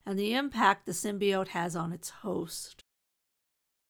[0.04, 2.82] and the impact the symbiote has on its host.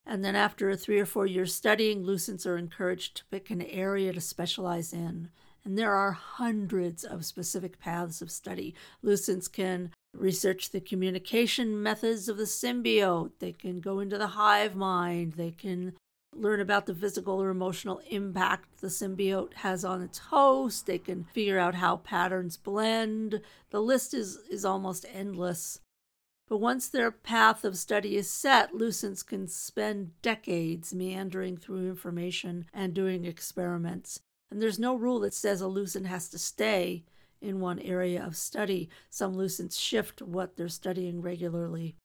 [0.07, 3.62] And then, after a three or four years studying, lucents are encouraged to pick an
[3.62, 5.30] area to specialize in.
[5.64, 8.74] And there are hundreds of specific paths of study.
[9.03, 13.33] Lucents can research the communication methods of the symbiote.
[13.39, 15.35] They can go into the hive mind.
[15.35, 15.95] They can
[16.35, 20.87] learn about the physical or emotional impact the symbiote has on its host.
[20.87, 23.41] They can figure out how patterns blend.
[23.71, 25.81] The list is, is almost endless.
[26.49, 32.67] But once their path of study is set, Lucents can spend decades meandering through information
[32.75, 34.21] and doing experiments.
[34.51, 37.05] And there's no rule that says a Lucent has to stay
[37.45, 38.88] in one area of study.
[39.11, 41.97] Some Lucents shift what they're studying regularly.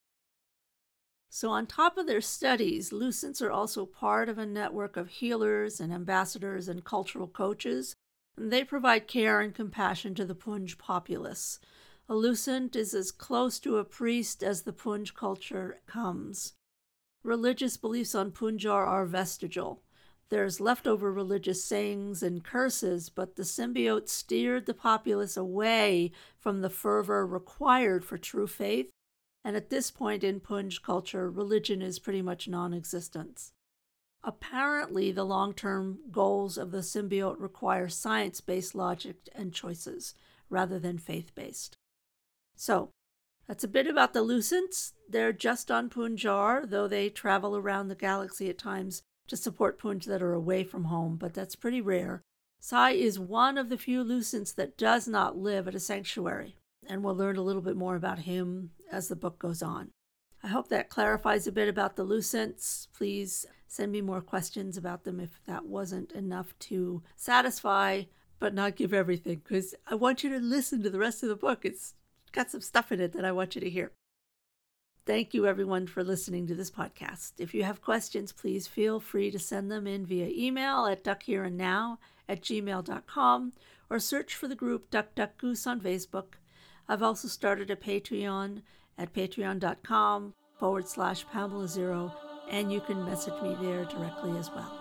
[1.31, 5.79] So, on top of their studies, Lucents are also part of a network of healers
[5.79, 7.95] and ambassadors and cultural coaches.
[8.35, 11.59] And they provide care and compassion to the Punj populace.
[12.07, 16.53] A Lucent is as close to a priest as the Punj culture comes.
[17.21, 19.83] Religious beliefs on Punjar are vestigial.
[20.30, 26.69] There's leftover religious sayings and curses, but the symbiote steered the populace away from the
[26.69, 28.91] fervor required for true faith
[29.43, 33.51] and at this point in Punj culture, religion is pretty much non existent.
[34.23, 40.13] Apparently, the long term goals of the symbiote require science based logic and choices
[40.49, 41.77] rather than faith based.
[42.55, 42.89] So,
[43.47, 44.93] that's a bit about the Lucents.
[45.09, 50.05] They're just on Punjar, though they travel around the galaxy at times to support Punj
[50.05, 52.21] that are away from home, but that's pretty rare.
[52.59, 56.55] Sai is one of the few Lucents that does not live at a sanctuary
[56.87, 59.91] and we'll learn a little bit more about him as the book goes on.
[60.43, 62.87] I hope that clarifies a bit about the Lucents.
[62.93, 68.04] Please send me more questions about them if that wasn't enough to satisfy,
[68.39, 71.36] but not give everything, because I want you to listen to the rest of the
[71.36, 71.66] book.
[71.66, 71.93] It's
[72.32, 73.91] got some stuff in it that I want you to hear.
[75.09, 77.31] Thank you, everyone, for listening to this podcast.
[77.39, 81.97] If you have questions, please feel free to send them in via email at duckhereandnow
[82.27, 83.53] at gmail.com
[83.89, 86.36] or search for the group Duck Duck Goose on Facebook
[86.87, 88.61] I've also started a Patreon
[88.99, 92.13] at patreon.com forward slash Pamela Zero,
[92.51, 94.71] and you can message me there directly as well.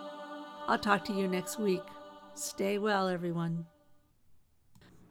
[0.66, 1.82] I'll talk to you next week.
[2.34, 3.64] Stay well, everyone.